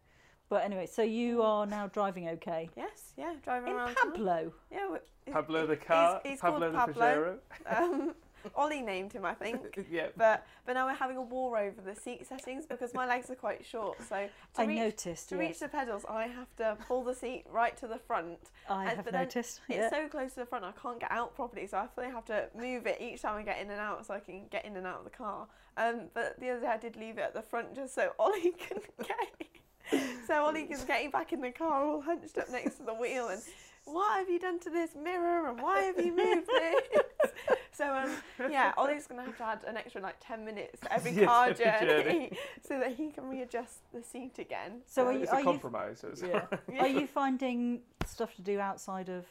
But 0.49 0.63
anyway, 0.63 0.85
so 0.85 1.01
you 1.01 1.41
are 1.41 1.65
now 1.65 1.87
driving 1.87 2.29
okay 2.29 2.69
yes. 2.77 3.11
Yeah. 3.17 3.33
Driving 3.43 3.69
in 3.71 3.75
around. 3.75 3.95
town. 3.95 4.11
Pablo. 4.13 4.53
Yeah. 4.71 4.87
we- 4.91 5.33
Pablo 5.33 5.67
the 5.67 5.75
car. 5.75 6.21
he's 6.23 6.39
Pablo 6.39 6.71
called 6.71 6.89
the 6.89 6.93
Pablo. 6.93 7.39
Pajero. 7.65 7.77
Um, 7.83 8.15
Ollie 8.55 8.81
named 8.81 9.13
him, 9.13 9.25
I 9.25 9.33
think. 9.33 9.61
yeah. 9.91 10.07
But 10.15 10.45
but 10.65 10.73
now 10.73 10.87
we're 10.87 10.93
having 10.93 11.17
a 11.17 11.21
war 11.21 11.57
over 11.57 11.81
the 11.81 11.95
seat 11.95 12.27
settings 12.27 12.65
because 12.65 12.93
my 12.93 13.07
legs 13.07 13.29
are 13.29 13.35
quite 13.35 13.65
short. 13.65 13.97
So 14.07 14.27
to 14.55 14.61
I 14.61 14.65
reach, 14.65 14.77
noticed. 14.77 15.29
to 15.29 15.35
yes. 15.35 15.39
reach 15.47 15.59
the 15.59 15.67
pedals, 15.67 16.05
I 16.09 16.27
have 16.27 16.55
to 16.57 16.77
pull 16.87 17.03
the 17.03 17.15
seat 17.15 17.45
right 17.49 17.75
to 17.77 17.87
the 17.87 17.99
front. 17.99 18.39
I 18.69 18.85
and- 18.85 18.95
have 18.97 19.05
but 19.05 19.13
then 19.13 19.23
noticed. 19.23 19.61
It's 19.69 19.89
so 19.89 20.07
close 20.07 20.33
to 20.33 20.41
the 20.41 20.45
front, 20.45 20.65
I 20.65 20.71
can't 20.81 20.99
get 20.99 21.11
out 21.11 21.35
properly. 21.35 21.67
So 21.67 21.77
I 21.77 21.87
feel 21.87 22.05
I 22.05 22.09
have 22.09 22.25
to 22.25 22.49
move 22.57 22.85
it 22.87 22.97
each 23.01 23.21
time 23.21 23.35
I 23.37 23.43
get 23.43 23.59
in 23.61 23.69
and 23.69 23.79
out, 23.79 24.05
so 24.05 24.13
I 24.13 24.19
can 24.19 24.43
get 24.51 24.65
in 24.65 24.75
and 24.77 24.85
out 24.87 24.99
of 24.99 25.03
the 25.03 25.09
car. 25.09 25.47
Um, 25.77 26.07
but 26.13 26.39
the 26.39 26.49
other 26.49 26.61
day 26.61 26.67
I 26.67 26.77
did 26.77 26.95
leave 26.95 27.17
it 27.17 27.21
at 27.21 27.33
the 27.33 27.41
front 27.43 27.75
just 27.75 27.93
so 27.93 28.11
Ollie 28.19 28.53
can 28.57 28.79
get. 29.03 30.07
so 30.27 30.43
Ollie 30.43 30.63
is 30.63 30.83
getting 30.83 31.11
back 31.11 31.33
in 31.33 31.41
the 31.41 31.51
car, 31.51 31.85
all 31.85 32.01
hunched 32.01 32.37
up 32.37 32.49
next 32.51 32.77
to 32.77 32.83
the 32.83 32.93
wheel, 32.93 33.29
and 33.29 33.41
what 33.93 34.19
have 34.19 34.29
you 34.29 34.39
done 34.39 34.59
to 34.59 34.69
this 34.69 34.91
mirror? 34.95 35.49
And 35.49 35.61
why 35.61 35.81
have 35.81 35.97
you 36.03 36.15
moved 36.15 36.47
this? 36.47 37.01
so 37.71 37.93
um, 37.93 38.09
yeah, 38.51 38.73
Ollie's 38.77 39.07
gonna 39.07 39.23
have 39.23 39.37
to 39.37 39.43
add 39.43 39.63
an 39.67 39.77
extra 39.77 40.01
like 40.01 40.15
ten 40.19 40.45
minutes 40.45 40.79
to 40.81 40.93
every 40.93 41.11
Yes, 41.15 41.25
car 41.25 41.47
every 41.49 41.65
journey, 41.65 42.03
journey. 42.03 42.37
so 42.67 42.79
that 42.79 42.95
he 42.95 43.11
can 43.11 43.29
readjust 43.29 43.79
the 43.93 44.01
seat 44.03 44.39
again. 44.39 44.81
So 44.85 45.07
are 45.07 45.13
you- 45.13 45.21
It's 45.23 45.31
a 45.33 45.37
you- 45.39 45.43
compromise. 45.43 45.99
so 45.99 46.09
it's 46.09 46.21
Yeah. 46.21 46.45
Yeah. 46.71 46.81
Are 46.83 46.87
you 46.87 47.07
finding 47.07 47.81
stuff 48.05 48.35
to 48.35 48.41
do 48.41 48.59
outside 48.59 49.09
of? 49.09 49.25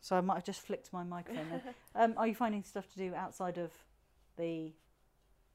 So 0.00 0.16
I 0.16 0.20
might 0.20 0.34
have 0.36 0.44
just 0.44 0.60
flicked 0.60 0.92
my 0.92 1.02
microphone. 1.02 1.48
Then. 1.50 1.74
Um, 1.94 2.14
are 2.16 2.26
you 2.28 2.34
finding 2.34 2.62
stuff 2.62 2.88
to 2.92 2.96
do 2.96 3.14
outside 3.14 3.58
of 3.58 3.72
the 4.36 4.72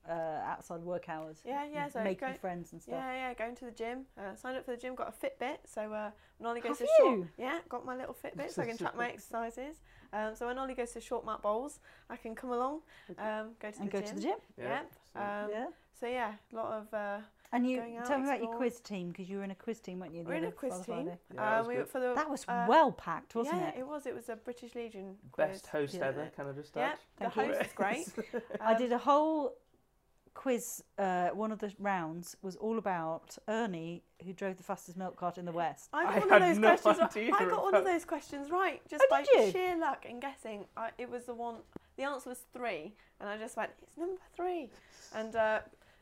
uh, 0.10 0.14
outside 0.46 0.82
work 0.82 1.10
hours? 1.10 1.42
Yeah, 1.46 1.66
yeah. 1.72 1.90
So 1.90 2.04
making 2.04 2.30
go, 2.30 2.34
friends 2.36 2.72
and 2.74 2.82
stuff. 2.82 2.96
Yeah, 2.98 3.14
yeah, 3.30 3.34
going 3.34 3.56
to 3.56 3.66
the 3.66 3.72
gym. 3.72 4.06
Uh, 4.18 4.36
signed 4.36 4.58
up 4.58 4.66
for 4.66 4.72
the 4.72 4.78
gym, 4.78 4.96
got 4.96 5.14
a 5.14 5.26
Fitbit. 5.26 5.58
So 5.66 5.94
uh, 5.94 6.12
when 6.38 6.50
Ollie 6.50 6.62
goes 6.62 6.80
Have 6.80 6.88
to 6.88 6.88
short, 7.00 7.28
yeah, 7.38 7.60
got 7.70 7.86
my 7.86 7.96
little 7.96 8.16
Fitbit 8.16 8.52
so 8.52 8.62
I 8.62 8.66
can 8.66 8.78
track 8.78 8.96
my 8.98 9.10
exercises. 9.14 9.78
Um, 10.14 10.36
so 10.36 10.48
when 10.48 10.58
Ollie 10.58 10.74
goes 10.76 10.92
to 10.92 11.02
short 11.02 11.26
mat 11.26 11.42
bowls, 11.42 11.80
I 12.10 12.18
can 12.18 12.36
come 12.36 12.52
along, 12.52 12.82
um, 13.18 13.52
go 13.62 13.72
to 13.72 13.80
and 13.80 13.88
the 13.88 13.92
go 13.92 14.00
gym. 14.00 14.08
to 14.10 14.16
the 14.16 14.22
gym. 14.22 14.38
Yep. 14.58 14.92
Um, 15.16 15.50
yeah. 15.52 15.66
So 16.00 16.08
yeah, 16.08 16.34
a 16.52 16.56
lot 16.56 16.72
of. 16.74 16.94
Uh, 16.94 17.18
And 17.54 17.70
you 17.70 17.80
out, 17.82 18.06
tell 18.08 18.18
me 18.18 18.26
about 18.26 18.42
your 18.42 18.56
quiz 18.56 18.80
team 18.80 19.10
because 19.10 19.30
you 19.30 19.38
were 19.38 19.44
in 19.44 19.52
a 19.52 19.56
quiz 19.56 19.80
team, 19.82 20.00
weren't 20.00 20.14
you? 20.16 20.24
we're 20.24 20.36
in 20.36 20.46
a 20.46 20.52
quiz 20.52 20.74
team. 20.78 20.84
Friday? 20.84 21.18
Yeah, 21.36 21.40
that 21.42 21.60
uh, 21.60 21.60
was 21.60 21.68
we 21.68 21.84
for 21.84 22.00
the. 22.00 22.14
That 22.16 22.30
was 22.30 22.46
uh, 22.48 22.66
well 22.68 22.92
packed, 22.94 23.36
wasn't 23.36 23.58
yeah, 23.58 23.68
it? 23.68 23.74
Yeah, 23.76 23.82
it 23.82 23.88
was. 23.88 24.06
It 24.06 24.16
was 24.16 24.30
a 24.30 24.36
British 24.36 24.74
Legion 24.74 25.16
quiz. 25.32 25.48
Best 25.50 25.68
host 25.68 25.94
Yeah. 25.94 26.08
ever. 26.08 26.32
Can 26.36 26.48
I 26.48 26.52
just 26.54 26.76
Yeah, 26.76 26.94
add? 26.94 26.98
the 27.18 27.42
you. 27.42 27.48
host 27.48 27.62
is 27.62 27.74
great. 27.74 28.08
I 28.62 28.72
Um, 28.74 28.78
did 28.80 28.92
a 28.94 28.98
whole 28.98 29.54
quiz, 30.34 30.84
uh, 30.98 31.30
one 31.30 31.52
of 31.52 31.60
the 31.60 31.72
rounds 31.80 32.36
was 32.42 32.56
all 32.56 32.78
about 32.78 33.38
Ernie, 33.48 34.04
who 34.24 34.34
drove 34.34 34.58
the 34.58 34.64
fastest 34.64 34.98
milk 34.98 35.16
cart 35.18 35.38
in 35.38 35.46
the 35.46 35.52
West. 35.52 35.90
I 35.94 36.00
I 36.00 36.04
got 36.04 36.20
one 36.22 36.30
had 36.30 36.42
of 36.42 36.48
those 36.50 36.58
no 36.60 36.78
questions. 36.78 37.16
right- 37.16 37.42
I 37.42 37.50
got 37.50 37.64
one 37.64 37.76
of 37.76 37.84
those 37.86 38.06
questions 38.06 38.50
right 38.52 38.82
just 38.90 39.04
Oh, 39.04 39.08
by 39.10 39.26
you? 39.34 39.52
sheer 39.52 39.78
luck 39.78 40.06
and 40.08 40.22
guessing. 40.22 40.66
I, 40.78 40.92
it 40.98 41.10
was 41.10 41.26
the 41.26 41.34
one. 41.34 41.58
The 41.98 42.04
answer 42.04 42.30
was 42.30 42.40
three, 42.54 42.94
and 43.20 43.30
I 43.30 43.38
just 43.38 43.58
went, 43.58 43.72
"It's 43.82 43.98
number 43.98 44.22
three. 44.36 44.70
and 45.14 45.36
uh, 45.36 45.60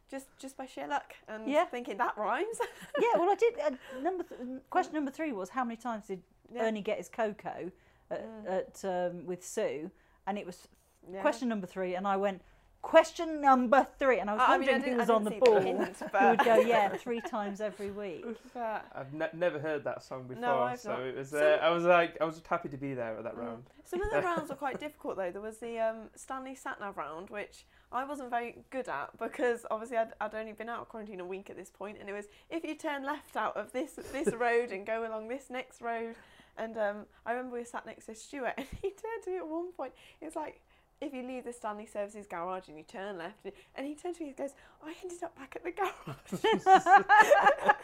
just 0.10 0.28
just 0.40 0.56
by 0.58 0.66
sheer 0.66 0.88
luck 0.88 1.16
and 1.28 1.48
Yeah. 1.48 1.66
thinking 1.66 1.98
that 1.98 2.18
rhymes. 2.18 2.60
yeah, 3.00 3.18
well, 3.20 3.30
I 3.30 3.36
did. 3.36 3.60
Uh, 3.60 3.72
number 4.02 4.24
th- 4.24 4.40
question 4.70 4.94
number 4.94 5.12
three 5.12 5.34
was 5.34 5.50
how 5.50 5.64
many 5.64 5.78
times 5.78 6.06
did 6.08 6.22
Yeah. 6.52 6.64
Ernie 6.64 6.82
get 6.82 6.98
his 6.98 7.10
cocoa 7.10 7.72
at, 8.12 8.26
Mm. 8.26 8.48
at 8.48 8.86
um, 8.86 9.26
with 9.26 9.46
Sue? 9.46 9.92
And 10.28 10.38
it 10.38 10.46
was 10.46 10.68
Yeah. 11.12 11.22
question 11.22 11.48
number 11.50 11.68
three, 11.68 11.96
and 11.96 12.08
I 12.08 12.18
went 12.18 12.42
question 12.82 13.42
number 13.42 13.86
three, 13.98 14.20
and 14.20 14.30
I 14.30 14.34
was 14.34 14.42
I 14.42 14.58
mean, 14.58 14.70
I 14.70 14.72
wondering 14.72 14.82
didn't- 14.82 14.94
who 14.94 15.00
was 15.00 15.10
on 15.10 15.24
the 15.24 15.30
didn't 15.32 15.46
see 15.46 15.52
ball. 15.52 15.60
hint, 15.62 15.98
who 15.98 16.28
would 16.30 16.40
go, 16.46 16.56
yeah, 16.60 16.90
three 16.96 17.22
times 17.22 17.60
every 17.62 17.92
week. 17.92 18.26
I've 18.56 19.14
ne- 19.14 19.30
never 19.34 19.60
heard 19.60 19.84
that 19.84 20.02
song 20.04 20.24
before, 20.28 20.42
No, 20.42 20.60
I've 20.60 20.80
so 20.80 20.92
not. 20.92 21.02
it 21.02 21.16
was. 21.18 21.30
So- 21.30 21.40
Uh, 21.62 21.66
I 21.66 21.70
was 21.72 21.84
like, 21.84 22.18
I 22.22 22.26
was 22.26 22.36
just 22.36 22.48
happy 22.48 22.70
to 22.70 22.78
be 22.78 22.94
there 22.94 23.18
at 23.18 23.24
that 23.24 23.36
Mm. 23.36 23.40
round. 23.46 23.64
Some 23.84 24.02
of 24.02 24.10
the 24.12 24.22
rounds 24.22 24.50
were 24.50 24.56
quite 24.56 24.80
difficult 24.86 25.18
though. 25.18 25.32
There 25.32 25.42
was 25.42 25.58
the 25.58 25.80
um, 25.80 26.10
Stanley 26.16 26.56
Satnav 26.56 26.96
round, 26.96 27.30
which 27.30 27.66
I 27.92 28.06
wasn't 28.06 28.30
very 28.30 28.64
good 28.70 28.88
at 28.88 29.18
because 29.18 29.66
obviously 29.72 29.98
I'd, 29.98 30.14
I'd 30.22 30.36
only 30.36 30.54
been 30.54 30.70
out 30.70 30.82
of 30.82 30.90
quarantine 30.90 31.20
a 31.20 31.26
week 31.26 31.50
at 31.50 31.58
this 31.58 31.70
point, 31.72 31.98
and 32.00 32.08
it 32.10 32.14
was 32.14 32.26
if 32.50 32.64
you 32.64 32.76
turn 32.76 33.04
left 33.04 33.36
out 33.36 33.58
of 33.58 33.72
this 33.74 33.94
this 34.14 34.34
road 34.34 34.72
and 34.72 34.86
go 34.86 35.06
along 35.08 35.28
this 35.28 35.50
next 35.50 35.82
road, 35.82 36.16
and 36.58 36.78
um, 36.78 37.06
I 37.26 37.32
remember 37.32 37.58
we 37.58 37.64
sat 37.64 37.86
next 37.86 38.06
to 38.06 38.16
Stuart, 38.16 38.54
and 38.58 38.68
he 38.82 38.90
turned 38.90 39.24
to 39.26 39.32
me 39.32 39.38
at 39.38 39.48
one 39.48 39.72
point. 39.74 39.94
It 40.22 40.26
was 40.26 40.36
like. 40.36 40.62
If 41.02 41.14
you 41.14 41.24
leave 41.24 41.46
the 41.46 41.54
Stanley 41.54 41.86
Services 41.86 42.26
garage 42.28 42.68
and 42.68 42.78
you 42.78 42.84
turn 42.84 43.18
left, 43.18 43.46
and 43.76 43.88
he 43.88 43.96
turns 43.96 44.18
to 44.18 44.24
me 44.24 44.30
and 44.30 44.38
goes, 44.38 44.52
I 44.84 44.94
ended 45.02 45.24
up 45.24 45.34
back 45.38 45.56
at 45.56 45.64
the 45.64 45.72
garage. 45.72 45.94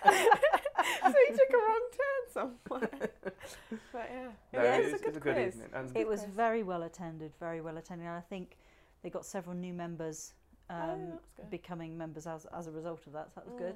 so 0.05 1.13
he 1.27 1.33
took 1.33 1.49
a 1.53 1.57
wrong 1.57 1.81
turn 1.91 2.23
somewhere. 2.33 3.09
But 3.93 4.09
yeah, 4.11 4.27
No, 4.53 4.63
yeah, 4.63 4.75
it 4.75 4.91
was- 4.91 5.01
a 5.01 5.03
good 5.03 5.05
it 5.05 5.07
was 5.07 5.17
a 5.17 5.19
good 5.21 5.33
quiz. 5.35 5.55
evening, 5.55 5.69
and- 5.73 5.95
It 5.97 6.07
was 6.07 6.19
quiz. 6.21 6.31
very 6.33 6.63
well 6.63 6.83
attended, 6.83 7.31
very 7.39 7.61
well 7.61 7.77
attended. 7.77 8.05
And 8.07 8.15
I 8.17 8.21
think 8.21 8.57
they 9.01 9.09
got 9.09 9.25
several 9.25 9.55
new 9.55 9.73
members 9.73 10.33
um, 10.69 11.13
Oh, 11.13 11.43
becoming 11.51 11.97
members 11.97 12.25
as, 12.27 12.45
as 12.57 12.67
a 12.67 12.71
result 12.71 13.05
of 13.07 13.13
that. 13.13 13.29
So 13.33 13.39
that 13.41 13.45
was 13.45 13.55
good. 13.55 13.75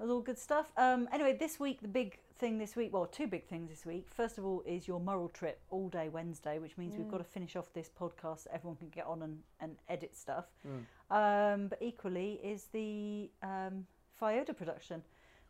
That 0.00 0.06
was 0.06 0.14
all 0.14 0.22
good 0.22 0.38
stuff. 0.38 0.72
Um, 0.78 1.10
anyway, 1.12 1.36
this 1.38 1.60
week, 1.60 1.82
the 1.82 1.86
big 1.88 2.20
thing 2.38 2.56
this 2.56 2.74
week, 2.74 2.90
well, 2.90 3.04
two 3.04 3.26
big 3.26 3.44
things 3.44 3.68
this 3.68 3.84
week. 3.84 4.06
First 4.10 4.38
of 4.38 4.46
all, 4.46 4.62
is 4.64 4.88
your 4.88 4.98
Murrell 4.98 5.28
trip 5.28 5.60
all 5.68 5.90
day 5.90 6.08
Wednesday, 6.08 6.58
which 6.58 6.78
means 6.78 6.96
we've 6.96 7.06
Mm. 7.06 7.10
got 7.10 7.18
to 7.18 7.24
finish 7.24 7.54
off 7.54 7.70
this 7.74 7.90
podcast 7.90 8.44
so 8.44 8.50
everyone 8.50 8.78
can 8.78 8.88
get 8.88 9.04
on 9.04 9.20
and, 9.20 9.42
and 9.60 9.76
edit 9.90 10.16
stuff. 10.16 10.46
Mm. 10.66 10.86
Um, 11.14 11.68
but 11.68 11.82
equally, 11.82 12.40
is 12.42 12.68
the 12.72 13.30
um, 13.42 13.86
FIODA 14.18 14.56
production, 14.56 15.02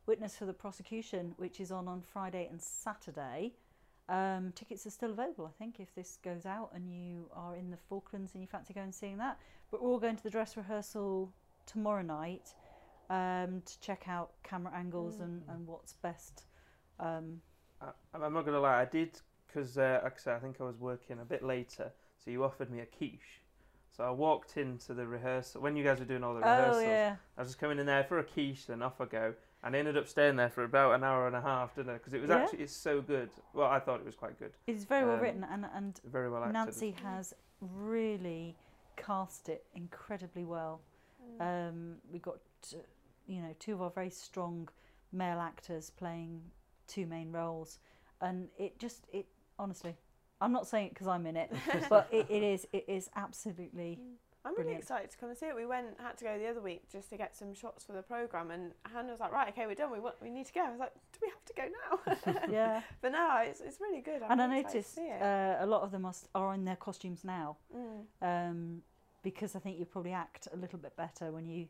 Witness 0.06 0.36
for 0.36 0.46
the 0.46 0.52
Prosecution, 0.52 1.34
which 1.36 1.60
is 1.60 1.70
on 1.70 1.86
on 1.86 2.02
Friday 2.02 2.48
and 2.50 2.60
Saturday. 2.60 3.52
Um, 4.08 4.50
tickets 4.56 4.84
are 4.84 4.90
still 4.90 5.12
available, 5.12 5.46
I 5.46 5.56
think, 5.60 5.78
if 5.78 5.94
this 5.94 6.18
goes 6.24 6.44
out 6.44 6.70
and 6.74 6.88
you 6.92 7.30
are 7.32 7.54
in 7.54 7.70
the 7.70 7.76
Falklands 7.76 8.32
and 8.34 8.42
you 8.42 8.48
fancy 8.48 8.74
going 8.74 8.86
and 8.86 8.94
seeing 8.94 9.18
that. 9.18 9.38
But 9.70 9.80
we're 9.80 9.90
all 9.90 10.00
going 10.00 10.16
to 10.16 10.22
the 10.24 10.30
dress 10.30 10.56
rehearsal 10.56 11.32
tomorrow 11.66 12.02
night 12.02 12.52
um, 13.10 13.60
to 13.66 13.80
check 13.80 14.04
out 14.08 14.30
camera 14.42 14.72
angles 14.74 15.20
and, 15.20 15.42
Mm. 15.42 15.54
and 15.54 15.66
what's 15.66 15.92
best. 15.94 16.44
Um, 16.98 17.42
I, 17.80 17.90
I'm 18.14 18.32
not 18.32 18.44
gonna 18.46 18.60
lie, 18.60 18.80
I 18.80 18.84
did 18.84 19.20
because, 19.46 19.76
uh, 19.76 20.00
like 20.04 20.14
I 20.14 20.18
said, 20.18 20.36
I 20.36 20.38
think 20.38 20.60
I 20.60 20.64
was 20.64 20.78
working 20.78 21.18
a 21.20 21.24
bit 21.24 21.42
later, 21.42 21.92
so 22.24 22.30
you 22.30 22.44
offered 22.44 22.70
me 22.70 22.80
a 22.80 22.86
quiche. 22.86 23.42
So 23.90 24.04
I 24.04 24.10
walked 24.10 24.56
into 24.56 24.94
the 24.94 25.06
rehearsal 25.06 25.60
when 25.60 25.74
you 25.76 25.82
guys 25.84 25.98
were 25.98 26.04
doing 26.04 26.22
all 26.22 26.34
the 26.34 26.40
rehearsals. 26.40 26.84
oh, 26.86 26.88
yeah. 26.88 27.16
I 27.36 27.40
was 27.40 27.48
just 27.50 27.58
coming 27.58 27.78
in 27.80 27.86
there 27.86 28.04
for 28.04 28.18
a 28.20 28.24
quiche, 28.24 28.66
then 28.66 28.80
off 28.82 29.00
I 29.00 29.06
go, 29.06 29.34
and 29.64 29.74
I 29.74 29.78
ended 29.80 29.96
up 29.96 30.06
staying 30.06 30.36
there 30.36 30.48
for 30.48 30.62
about 30.62 30.94
an 30.94 31.02
hour 31.02 31.26
and 31.26 31.34
a 31.34 31.40
half, 31.40 31.74
didn't 31.74 31.90
I? 31.90 31.94
Because 31.94 32.14
it 32.14 32.20
was 32.20 32.30
Yeah. 32.30 32.36
actually 32.36 32.60
it's 32.62 32.72
so 32.76 33.00
good. 33.02 33.30
Well, 33.52 33.68
I 33.68 33.80
thought 33.80 33.98
it 33.98 34.06
was 34.06 34.14
quite 34.14 34.38
good, 34.38 34.52
It's 34.68 34.84
very 34.84 35.04
well 35.04 35.16
Um, 35.16 35.20
written 35.22 35.44
and, 35.44 35.66
and 35.74 36.00
very 36.04 36.30
well 36.30 36.42
acted. 36.44 36.52
Nancy 36.52 36.92
has 37.02 37.34
really 37.60 38.56
cast 38.96 39.48
it 39.48 39.66
incredibly 39.74 40.44
well. 40.44 40.80
Mm. 41.40 41.68
Um, 41.68 41.96
we've 42.12 42.22
got, 42.22 42.38
uh, 42.72 42.78
you 43.30 43.40
know, 43.40 43.54
two 43.58 43.72
of 43.74 43.80
our 43.82 43.90
very 43.90 44.10
strong 44.10 44.68
male 45.12 45.40
actors 45.40 45.90
playing 45.90 46.42
two 46.88 47.06
main 47.06 47.30
roles, 47.32 47.78
and 48.20 48.48
it 48.58 48.78
just, 48.78 49.06
it 49.12 49.26
honestly, 49.58 49.96
I'm 50.40 50.52
not 50.52 50.66
saying 50.66 50.86
it 50.88 50.94
because 50.94 51.06
I'm 51.06 51.26
in 51.26 51.36
it, 51.36 51.52
but 51.88 52.08
it, 52.10 52.26
it 52.28 52.42
is, 52.42 52.66
it 52.72 52.84
is 52.88 53.08
absolutely. 53.16 53.98
I'm 54.42 54.52
really 54.52 54.62
Brilliant. 54.64 54.82
excited 54.84 55.10
to 55.10 55.18
come 55.18 55.28
and 55.28 55.36
see 55.38 55.46
it. 55.46 55.54
We 55.54 55.66
went, 55.66 55.88
had 56.02 56.16
to 56.16 56.24
go 56.24 56.38
the 56.38 56.46
other 56.48 56.62
week 56.62 56.90
just 56.90 57.10
to 57.10 57.18
get 57.18 57.36
some 57.36 57.52
shots 57.54 57.84
for 57.84 57.92
the 57.92 58.00
program, 58.02 58.50
and 58.50 58.72
Hannah 58.90 59.10
was 59.10 59.20
like, 59.20 59.32
"Right, 59.32 59.48
okay, 59.50 59.66
we're 59.66 59.74
done. 59.74 59.92
We 59.92 60.00
want, 60.00 60.14
we 60.22 60.30
need 60.30 60.46
to 60.46 60.52
go." 60.54 60.62
I 60.62 60.70
was 60.70 60.80
like, 60.80 60.94
"Do 61.12 61.18
we 61.22 61.28
have 61.28 61.44
to 61.44 61.54
go 61.54 62.32
now?" 62.32 62.48
Yeah, 62.52 62.80
but 63.02 63.12
no, 63.12 63.36
it's, 63.44 63.60
it's 63.60 63.80
really 63.80 64.00
good. 64.00 64.22
I'm 64.22 64.32
and 64.32 64.40
I 64.42 64.46
really 64.46 64.60
excited 64.60 64.72
to 64.72 64.76
noticed 64.78 64.94
see 64.94 65.08
it. 65.08 65.22
uh, 65.22 65.56
a 65.60 65.66
lot 65.66 65.82
of 65.82 65.90
them 65.90 66.06
are, 66.06 66.14
st- 66.14 66.30
are 66.34 66.54
in 66.54 66.64
their 66.64 66.76
costumes 66.76 67.22
now, 67.22 67.58
Mm. 67.76 68.02
um, 68.50 68.82
because 69.22 69.54
I 69.54 69.58
think 69.58 69.78
you 69.78 69.84
probably 69.84 70.12
act 70.12 70.48
a 70.52 70.56
little 70.56 70.78
bit 70.78 70.96
better 70.96 71.30
when 71.32 71.44
you, 71.46 71.66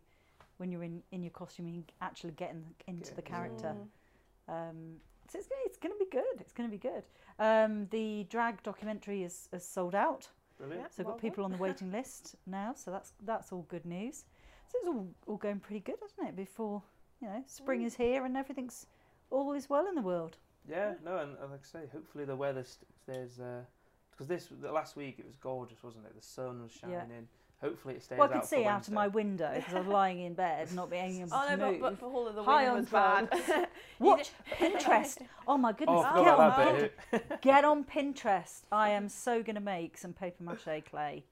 when 0.60 0.70
you're 0.70 0.84
in, 0.84 1.02
in 1.10 1.22
your 1.22 1.30
costume 1.30 1.66
and 1.66 1.90
actually 2.02 2.32
get 2.32 2.50
in, 2.50 2.62
into 2.86 3.14
the 3.14 3.22
character. 3.22 3.74
Mm. 4.48 4.52
Um, 4.70 4.76
so 5.28 5.38
it's, 5.38 5.48
gonna- 5.48 5.62
it's 5.64 5.78
going 5.78 5.94
to 5.94 5.98
be 5.98 6.10
good. 6.10 6.38
It's 6.40 6.52
going 6.52 6.68
to 6.68 6.76
be 6.76 6.78
good. 6.78 7.02
Um, 7.38 7.86
the 7.90 8.24
drag 8.28 8.62
documentary 8.62 9.22
is, 9.24 9.48
is 9.52 9.64
sold 9.64 9.94
out, 9.94 10.28
Brilliant. 10.58 10.82
Yeah. 10.82 10.88
so 10.88 10.94
we've 10.98 11.06
well 11.06 11.14
got 11.14 11.22
people 11.22 11.44
on 11.44 11.50
the 11.52 11.56
waiting 11.66 11.90
list 11.90 12.36
now. 12.46 12.74
So 12.76 12.90
that's 12.90 13.14
that's 13.24 13.50
all 13.50 13.64
good 13.70 13.86
news. 13.86 14.24
So 14.70 14.78
it's 14.78 14.88
all 14.88 15.06
all 15.26 15.36
going 15.38 15.58
pretty 15.60 15.80
good, 15.80 15.96
isn't 16.04 16.28
it? 16.28 16.36
Before 16.36 16.82
you 17.22 17.28
know, 17.28 17.42
spring 17.46 17.80
Mm. 17.80 17.86
is 17.86 17.94
here 17.96 18.26
and 18.26 18.36
everything's 18.36 18.86
all 19.30 19.54
is 19.54 19.70
well 19.70 19.86
in 19.88 19.94
the 19.94 20.02
world. 20.02 20.36
Yeah, 20.68 20.92
no, 21.02 21.16
and, 21.16 21.36
and 21.40 21.50
like 21.50 21.60
I 21.64 21.80
say, 21.80 21.84
hopefully 21.90 22.26
the 22.26 22.36
weather 22.36 22.62
st- 22.64 22.86
stays. 23.02 23.40
Because 24.10 24.26
this 24.28 24.48
the 24.60 24.70
last 24.70 24.94
week 24.96 25.16
it 25.18 25.24
was 25.26 25.36
gorgeous, 25.36 25.82
wasn't 25.82 26.04
it? 26.04 26.14
The 26.14 26.20
sun 26.22 26.62
was 26.62 26.72
shining 26.72 26.96
Yeah. 26.96 27.16
in. 27.18 27.28
Hopefully 27.62 27.94
it 27.94 28.02
stays 28.02 28.18
well, 28.18 28.28
I 28.28 28.36
out 28.36 28.40
could 28.40 28.48
for 28.48 28.54
see 28.56 28.64
out 28.64 28.88
of 28.88 28.94
my 28.94 29.08
window 29.08 29.52
because 29.54 29.74
I 29.74 29.78
was 29.80 29.86
lying 30.00 30.20
in 30.20 30.32
bed, 30.34 30.72
not 30.72 30.88
being 30.90 31.20
able 31.20 31.30
Oh 31.32 31.46
to 31.48 31.56
no, 31.58 31.70
move. 31.72 31.80
but, 31.80 31.90
but 31.90 31.98
for 32.00 32.06
all 32.06 32.26
of 32.26 32.34
the 32.34 32.42
High 32.42 32.64
wind 32.72 32.76
was 32.76 32.88
bad. 32.88 33.28
Watch 33.98 34.30
Pinterest. 34.58 35.18
Oh 35.46 35.58
my 35.58 35.72
goodness! 35.72 36.02
Oh, 36.06 36.12
Oh, 36.14 36.24
get, 36.24 36.34
on 36.34 36.46
about 36.46 36.90
Pin- 37.10 37.20
get 37.42 37.64
on 37.64 37.84
Pinterest. 37.84 38.62
I 38.72 38.90
am 38.90 39.08
so 39.10 39.42
going 39.42 39.56
to 39.56 39.60
make 39.60 39.98
some 39.98 40.12
paper 40.14 40.42
mache 40.42 40.82
clay. 40.90 41.24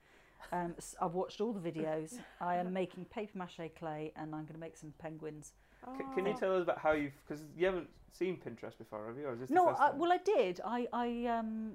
Um, 0.52 0.74
s- 0.76 0.94
I've 1.00 1.14
watched 1.14 1.40
all 1.40 1.52
the 1.52 1.60
videos. 1.70 2.18
I 2.40 2.56
am 2.56 2.72
making 2.72 3.06
paper 3.06 3.38
mache 3.38 3.70
clay, 3.78 4.12
and 4.16 4.34
I'm 4.34 4.42
going 4.42 4.54
to 4.54 4.60
make 4.60 4.76
some 4.76 4.92
penguins. 4.98 5.52
C- 5.96 6.04
Can 6.14 6.26
you 6.26 6.32
Oh. 6.36 6.38
tell 6.38 6.56
us 6.56 6.62
about 6.62 6.78
how 6.78 6.92
you've? 6.92 7.12
Because 7.26 7.42
you 7.56 7.64
haven't 7.66 7.88
seen 8.12 8.36
Pinterest 8.36 8.76
before, 8.76 9.06
have 9.06 9.16
you? 9.16 9.26
Or 9.26 9.32
is 9.32 9.40
this 9.40 9.50
No, 9.50 9.64
the 9.66 9.70
first 9.70 9.80
I, 9.82 9.90
well, 9.92 10.12
I 10.12 10.18
did. 10.18 10.60
I, 10.64 10.86
I, 10.92 11.26
um, 11.26 11.72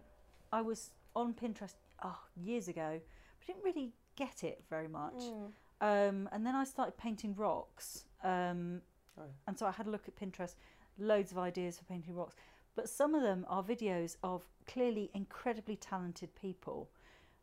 I 0.51 0.61
was 0.61 0.91
on 1.15 1.33
Pinterest 1.33 1.73
oh, 2.03 2.19
years 2.35 2.67
ago, 2.67 2.99
but 3.39 3.47
didn't 3.47 3.63
really 3.63 3.91
get 4.15 4.43
it 4.43 4.63
very 4.69 4.88
much. 4.88 5.15
Mm. 5.21 5.52
Um, 5.82 6.30
and 6.32 6.45
then 6.45 6.56
I 6.56 6.63
started 6.63 6.97
painting 6.97 7.36
rocks. 7.36 8.06
Um, 8.23 8.82
Oh, 9.15 9.21
and 9.45 9.56
so 9.60 9.67
I 9.67 9.71
had 9.71 9.86
a 9.86 9.91
look 9.91 10.08
at 10.08 10.15
Pinterest, 10.15 10.56
loads 10.97 11.32
of 11.32 11.38
ideas 11.38 11.78
for 11.78 11.84
painting 11.84 12.15
rocks. 12.15 12.34
But 12.76 12.89
some 12.89 13.13
of 13.13 13.21
them 13.21 13.45
are 13.47 13.62
videos 13.62 14.17
of 14.23 14.43
clearly 14.65 15.12
incredibly 15.13 15.76
talented 15.76 16.34
people 16.34 16.89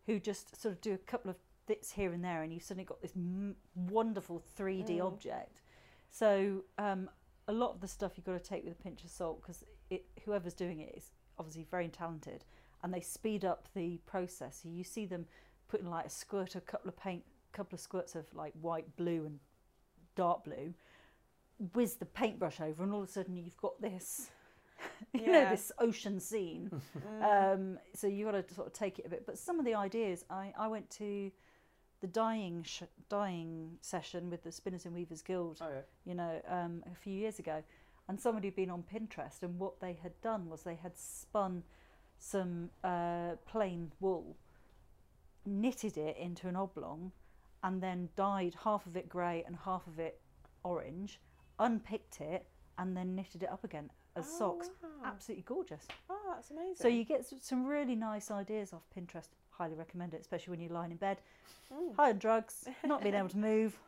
who 0.06 0.18
just 0.18 0.61
sort 0.61 0.74
of 0.74 0.80
do 0.80 0.92
a 0.92 0.98
couple 0.98 1.30
of 1.30 1.37
bits 1.68 1.92
here 1.92 2.12
and 2.12 2.24
there, 2.24 2.42
and 2.42 2.52
you've 2.52 2.64
suddenly 2.64 2.85
got 2.85 3.00
this 3.00 3.12
m- 3.14 3.54
wonderful 3.76 4.42
3D 4.59 4.98
Mm. 4.98 5.04
object. 5.06 5.61
So 6.11 6.64
um, 6.76 7.09
a 7.46 7.52
lot 7.52 7.70
of 7.74 7.80
the 7.80 7.87
stuff 7.87 8.14
you've 8.16 8.26
got 8.26 8.33
to 8.42 8.50
take 8.50 8.64
with 8.64 8.72
a 8.72 8.83
pinch 8.83 9.04
of 9.04 9.11
salt 9.11 9.40
because 9.40 9.62
whoever's 10.24 10.54
doing 10.54 10.80
it 10.80 10.92
is 10.96 11.12
obviously 11.38 11.62
very 11.70 11.87
talented, 11.88 12.44
and 12.83 12.92
they 12.92 13.00
speed 13.00 13.44
up 13.44 13.68
the 13.74 13.98
process. 14.06 14.59
So 14.64 14.68
you 14.68 14.83
see 14.83 15.06
them 15.06 15.26
putting 15.70 15.88
like 15.88 16.06
a 16.06 16.11
squirt, 16.11 16.54
a 16.56 16.61
couple 16.61 16.88
of 16.88 16.96
paint, 16.96 17.22
couple 17.52 17.74
of 17.76 17.80
squirts 17.80 18.14
of 18.14 18.26
like 18.35 18.52
white, 18.61 18.96
blue, 18.96 19.24
and 19.26 19.38
dark 20.16 20.44
blue, 20.44 20.74
whiz 21.74 21.94
the 21.94 22.06
paintbrush 22.06 22.61
over, 22.61 22.83
and 22.83 22.92
all 22.92 23.02
of 23.02 23.09
a 23.09 23.12
sudden 23.12 23.37
you've 23.37 23.56
got 23.56 23.80
this, 23.80 24.30
you 25.12 25.26
know, 25.26 25.48
this 25.50 25.72
ocean 25.78 26.20
scene. 26.20 26.70
Mm. 27.20 27.54
Um, 27.54 27.78
so 27.94 28.06
you've 28.06 28.30
got 28.30 28.48
to 28.48 28.54
sort 28.54 28.66
of 28.66 28.72
take 28.72 28.98
it 28.98 29.06
a 29.06 29.09
bit. 29.09 29.26
But 29.26 29.38
some 29.38 29.59
of 29.59 29.64
the 29.64 29.74
ideas, 29.74 30.24
I, 30.30 30.52
I 30.59 30.68
went 30.68 30.90
to 30.92 31.30
the 32.00 32.06
dyeing 32.06 32.62
sh- 32.62 32.83
dyeing 33.09 33.76
session 33.80 34.30
with 34.30 34.42
the 34.42 34.50
Spinners 34.52 34.87
and 34.87 34.94
Weavers 34.94 35.22
Guild, 35.22 35.59
Oh 35.61 35.68
yeah. 35.68 35.80
you 36.04 36.14
know, 36.14 36.40
um, 36.48 36.83
a 36.90 36.94
few 36.94 37.12
years 37.12 37.38
ago, 37.38 37.62
and 38.09 38.18
somebody 38.18 38.48
had 38.48 38.56
been 38.56 38.70
on 38.70 38.83
Pinterest, 38.83 39.42
and 39.42 39.59
what 39.59 39.80
they 39.80 39.98
had 40.02 40.12
done 40.22 40.48
was 40.48 40.62
they 40.62 40.76
had 40.76 40.96
spun 40.98 41.62
some 42.18 42.70
uh, 42.85 43.33
plain 43.46 43.92
wool, 44.00 44.37
knitted 45.46 45.96
it 45.96 46.16
into 46.16 46.48
an 46.48 46.57
oblong, 46.57 47.12
and 47.62 47.83
then 47.83 48.09
dyed 48.16 48.55
half 48.64 48.87
of 48.87 48.96
it 48.96 49.09
grey 49.09 49.42
and 49.46 49.57
half 49.64 49.87
of 49.87 49.98
it 49.98 50.20
orange, 50.64 51.20
unpicked 51.59 52.20
it, 52.20 52.46
and 52.79 52.96
then 52.96 53.14
knitted 53.14 53.42
it 53.42 53.50
up 53.50 53.64
again 53.64 53.90
as 54.16 54.26
Oh, 54.35 54.38
socks. 54.38 54.70
wow. 54.83 54.88
Absolutely 55.05 55.44
gorgeous. 55.44 55.87
Oh, 56.09 56.18
that's 56.35 56.50
amazing. 56.50 56.76
So 56.76 56.88
you 56.88 57.05
get 57.05 57.24
some 57.40 57.66
really 57.66 57.94
nice 57.94 58.31
ideas 58.31 58.72
off 58.72 58.83
Pinterest. 58.96 59.29
Highly 59.50 59.74
recommend 59.74 60.14
it, 60.14 60.20
especially 60.22 60.53
when 60.53 60.61
you're 60.61 60.72
lying 60.72 60.90
in 60.90 60.96
bed, 60.96 61.20
Mm. 61.72 61.94
high 61.96 62.11
on 62.11 62.18
drugs, 62.18 62.66
not 62.85 63.03
being 63.03 63.14
able 63.14 63.29
to 63.29 63.38
move. 63.50 63.79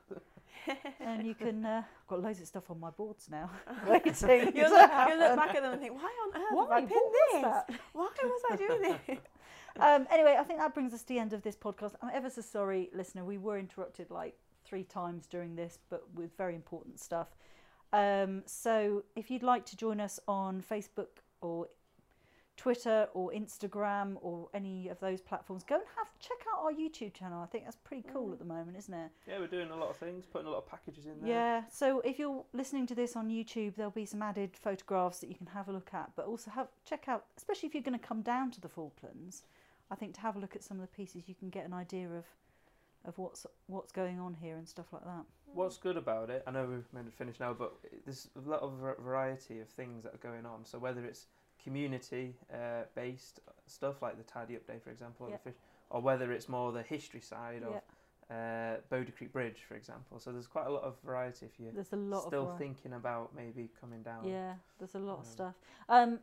and 1.01 1.27
you 1.27 1.35
can. 1.35 1.65
Uh, 1.65 1.83
I've 2.03 2.07
got 2.07 2.23
loads 2.23 2.41
of 2.41 2.47
stuff 2.47 2.71
on 2.71 2.79
my 2.79 2.91
boards 2.91 3.29
now. 3.31 3.51
waiting. 3.89 4.53
You'll 4.55 4.71
look, 4.71 4.91
you'll 5.09 5.19
look 5.19 5.37
back 5.37 5.55
at 5.57 5.63
them 5.63 5.73
and 5.73 5.81
think, 5.81 5.95
why 5.95 6.03
on 6.05 6.37
earth 6.43 6.49
Why? 6.53 6.77
I 6.77 6.81
pinned 6.81 6.91
this? 7.33 7.79
Why 7.93 8.09
was 8.23 8.43
I 8.51 8.57
doing 8.57 8.83
this? 8.83 9.19
Um, 9.81 10.07
anyway, 10.11 10.37
I 10.39 10.45
think 10.45 10.59
that 10.59 10.75
brings 10.75 10.93
us 10.95 11.03
to 11.03 11.09
the 11.09 11.19
end 11.19 11.33
of 11.33 11.43
this 11.43 11.57
podcast. 11.57 11.95
I'm 12.03 12.11
ever 12.13 12.31
so 12.31 12.41
sorry, 12.43 12.91
listener. 12.95 13.25
We 13.25 13.39
were 13.39 13.59
interrupted 13.59 14.11
like 14.11 14.35
three 14.65 14.85
times 14.85 15.27
during 15.27 15.57
this, 15.57 15.79
but 15.91 16.03
with 16.15 16.37
very 16.37 16.55
important 16.55 17.01
stuff. 17.01 17.29
Um, 17.93 18.43
so 18.47 19.05
if 19.17 19.31
you'd 19.31 19.43
like 19.43 19.67
to 19.67 19.77
join 19.77 20.01
us 20.01 20.19
on 20.27 20.63
Facebook 20.63 21.21
or 21.43 21.69
Twitter 22.57 23.09
or 23.15 23.33
Instagram 23.33 24.17
or 24.21 24.49
any 24.55 24.89
of 24.89 25.01
those 25.01 25.21
platforms, 25.21 25.65
go 25.65 25.75
and 25.77 25.85
have 25.97 26.07
check 26.21 26.37
out 26.53 26.63
our 26.65 26.73
YouTube 26.73 27.13
channel. 27.15 27.43
I 27.43 27.47
think 27.47 27.65
that's 27.65 27.77
pretty 27.83 28.05
cool 28.13 28.29
Mm. 28.29 28.33
at 28.35 28.39
the 28.39 28.45
moment, 28.45 28.77
isn't 28.77 28.95
it? 28.95 29.11
Yeah, 29.27 29.39
we're 29.41 29.47
doing 29.47 29.71
a 29.71 29.77
lot 29.77 29.89
of 29.91 29.97
things, 29.97 30.25
putting 30.27 30.47
a 30.47 30.51
lot 30.51 30.59
of 30.59 30.67
packages 30.67 31.07
in 31.07 31.21
there. 31.21 31.29
Yeah. 31.31 31.63
So 31.71 32.01
if 32.01 32.19
you're 32.19 32.45
listening 32.53 32.87
to 32.89 32.95
this 32.95 33.17
on 33.17 33.29
YouTube, 33.31 33.75
there'll 33.75 33.91
be 33.91 34.07
some 34.07 34.23
added 34.23 34.57
photographs 34.57 35.19
that 35.21 35.29
you 35.29 35.35
can 35.35 35.47
have 35.49 35.69
a 35.69 35.73
look 35.73 35.93
at. 35.93 36.13
But 36.15 36.27
also 36.27 36.51
have 36.53 36.69
check 36.85 37.09
out, 37.09 37.25
especially 37.37 37.69
if 37.69 37.75
you're 37.75 37.83
going 37.83 37.99
to 37.99 38.07
come 38.07 38.23
down 38.23 38.51
to 38.53 38.61
the 38.61 38.69
Falklands. 38.69 39.43
I 39.93 39.95
think 39.95 40.15
to 40.15 40.21
have 40.23 40.37
a 40.37 40.39
look 40.39 40.57
at 40.57 40.65
some 40.65 40.79
of 40.79 40.81
the 40.81 40.97
pieces, 40.97 41.29
you 41.29 41.35
can 41.35 41.51
get 41.51 41.67
an 41.67 41.75
idea 41.75 42.09
of 42.09 42.25
of 43.05 43.19
what's 43.19 43.47
what's 43.67 43.93
going 43.93 44.19
on 44.19 44.35
here 44.35 44.57
and 44.57 44.67
stuff 44.67 44.87
like 44.93 45.05
that. 45.05 45.25
What's 45.45 45.77
good 45.77 45.97
about 45.97 46.31
it, 46.31 46.43
I 46.47 46.51
know 46.51 46.65
we're 46.65 46.85
meant 46.95 47.11
to 47.11 47.17
finish 47.17 47.39
now, 47.39 47.53
but 47.53 47.75
there's 48.05 48.29
a 48.37 48.49
lot 48.49 48.61
of 48.61 48.73
variety 48.99 49.61
of 49.61 49.69
things 49.69 50.05
that 50.05 50.15
are 50.15 50.19
going 50.31 50.47
on. 50.47 50.65
So 50.65 50.79
whether 50.79 51.05
it's 51.05 51.27
community 51.63 52.35
uh, 52.53 52.85
based 52.95 53.41
stuff 53.67 54.01
like 54.03 54.17
the 54.17 54.23
Tidy 54.25 54.57
Up 54.57 54.67
Day, 54.67 54.79
for 54.83 54.91
example, 54.91 55.27
or, 55.27 55.33
the 55.33 55.39
fish, 55.39 55.55
or 55.91 56.01
whether 56.01 56.33
it's 56.33 56.49
more 56.49 56.73
the 56.73 56.83
history 56.83 57.21
side 57.21 57.63
of 57.63 57.83
uh, 58.35 58.77
Bodie 58.89 59.13
Creek 59.13 59.33
Bridge, 59.33 59.65
for 59.69 59.75
example. 59.75 60.19
So 60.19 60.33
there's 60.33 60.47
quite 60.47 60.67
a 60.67 60.71
lot 60.71 60.85
of 60.85 60.95
variety 61.05 61.47
if 61.47 61.61
you're 61.61 61.73
There's 61.73 61.93
a 61.93 61.97
lot 61.97 62.27
still 62.29 62.51
of 62.53 62.59
thinking 62.59 62.95
about 62.95 63.35
maybe 63.37 63.69
coming 63.79 64.03
down. 64.03 64.27
Yeah, 64.27 64.55
there's 64.79 64.95
a 64.95 64.99
lot 64.99 65.19
of 65.19 65.27
Um, 65.27 65.31
stuff. 65.31 65.55
Um, 65.89 66.21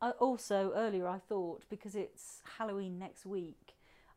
I 0.00 0.10
also 0.12 0.72
earlier 0.74 1.06
I 1.06 1.18
thought 1.18 1.64
because 1.68 1.94
it's 1.94 2.42
Halloween 2.58 2.98
next 2.98 3.26
week, 3.26 3.74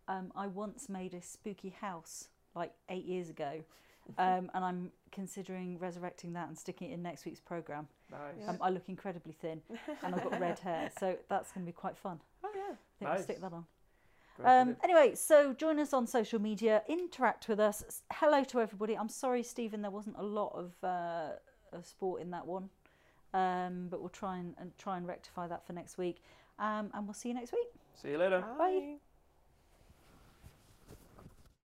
um, 0.07 0.31
I 0.35 0.47
once 0.47 0.89
made 0.89 1.13
a 1.13 1.21
spooky 1.21 1.69
house 1.81 2.29
like 2.55 2.71
eight 2.89 3.05
years 3.05 3.29
ago, 3.29 3.63
um, 4.17 4.49
and 4.53 4.63
I'm 4.63 4.91
considering 5.11 5.77
resurrecting 5.79 6.33
that 6.33 6.47
and 6.47 6.57
sticking 6.57 6.91
it 6.91 6.93
in 6.93 7.03
next 7.03 7.25
week's 7.25 7.39
program. 7.39 7.87
Nice. 8.11 8.19
Yeah. 8.39 8.49
Um, 8.49 8.57
I 8.61 8.69
look 8.69 8.87
incredibly 8.87 9.33
thin, 9.33 9.61
and 10.03 10.15
I've 10.15 10.23
got 10.23 10.39
red 10.39 10.59
hair, 10.59 10.89
so 10.99 11.17
that's 11.29 11.51
going 11.51 11.65
to 11.65 11.69
be 11.69 11.75
quite 11.75 11.97
fun. 11.97 12.19
Oh 12.43 12.51
yeah. 12.55 12.73
I 12.73 12.75
think 12.99 13.11
I'll 13.11 13.23
stick 13.23 13.41
that 13.41 13.53
on. 13.53 13.65
Um, 14.43 14.77
anyway, 14.83 15.13
so 15.15 15.53
join 15.53 15.79
us 15.79 15.93
on 15.93 16.07
social 16.07 16.39
media, 16.39 16.81
interact 16.87 17.47
with 17.47 17.59
us. 17.59 18.01
Hello 18.11 18.43
to 18.45 18.61
everybody. 18.61 18.97
I'm 18.97 19.09
sorry, 19.09 19.43
Stephen, 19.43 19.81
there 19.81 19.91
wasn't 19.91 20.15
a 20.17 20.23
lot 20.23 20.53
of, 20.55 20.71
uh, 20.83 21.33
of 21.71 21.85
sport 21.85 22.21
in 22.21 22.31
that 22.31 22.45
one, 22.47 22.69
um, 23.33 23.87
but 23.89 23.99
we'll 23.99 24.09
try 24.09 24.37
and, 24.37 24.55
and 24.59 24.77
try 24.77 24.97
and 24.97 25.07
rectify 25.07 25.47
that 25.47 25.65
for 25.65 25.73
next 25.73 25.97
week. 25.97 26.21
Um, 26.59 26.91
and 26.93 27.05
we'll 27.05 27.13
see 27.13 27.29
you 27.29 27.35
next 27.35 27.51
week. 27.51 27.67
See 28.01 28.11
you 28.11 28.17
later. 28.17 28.45
Bye. 28.57 28.97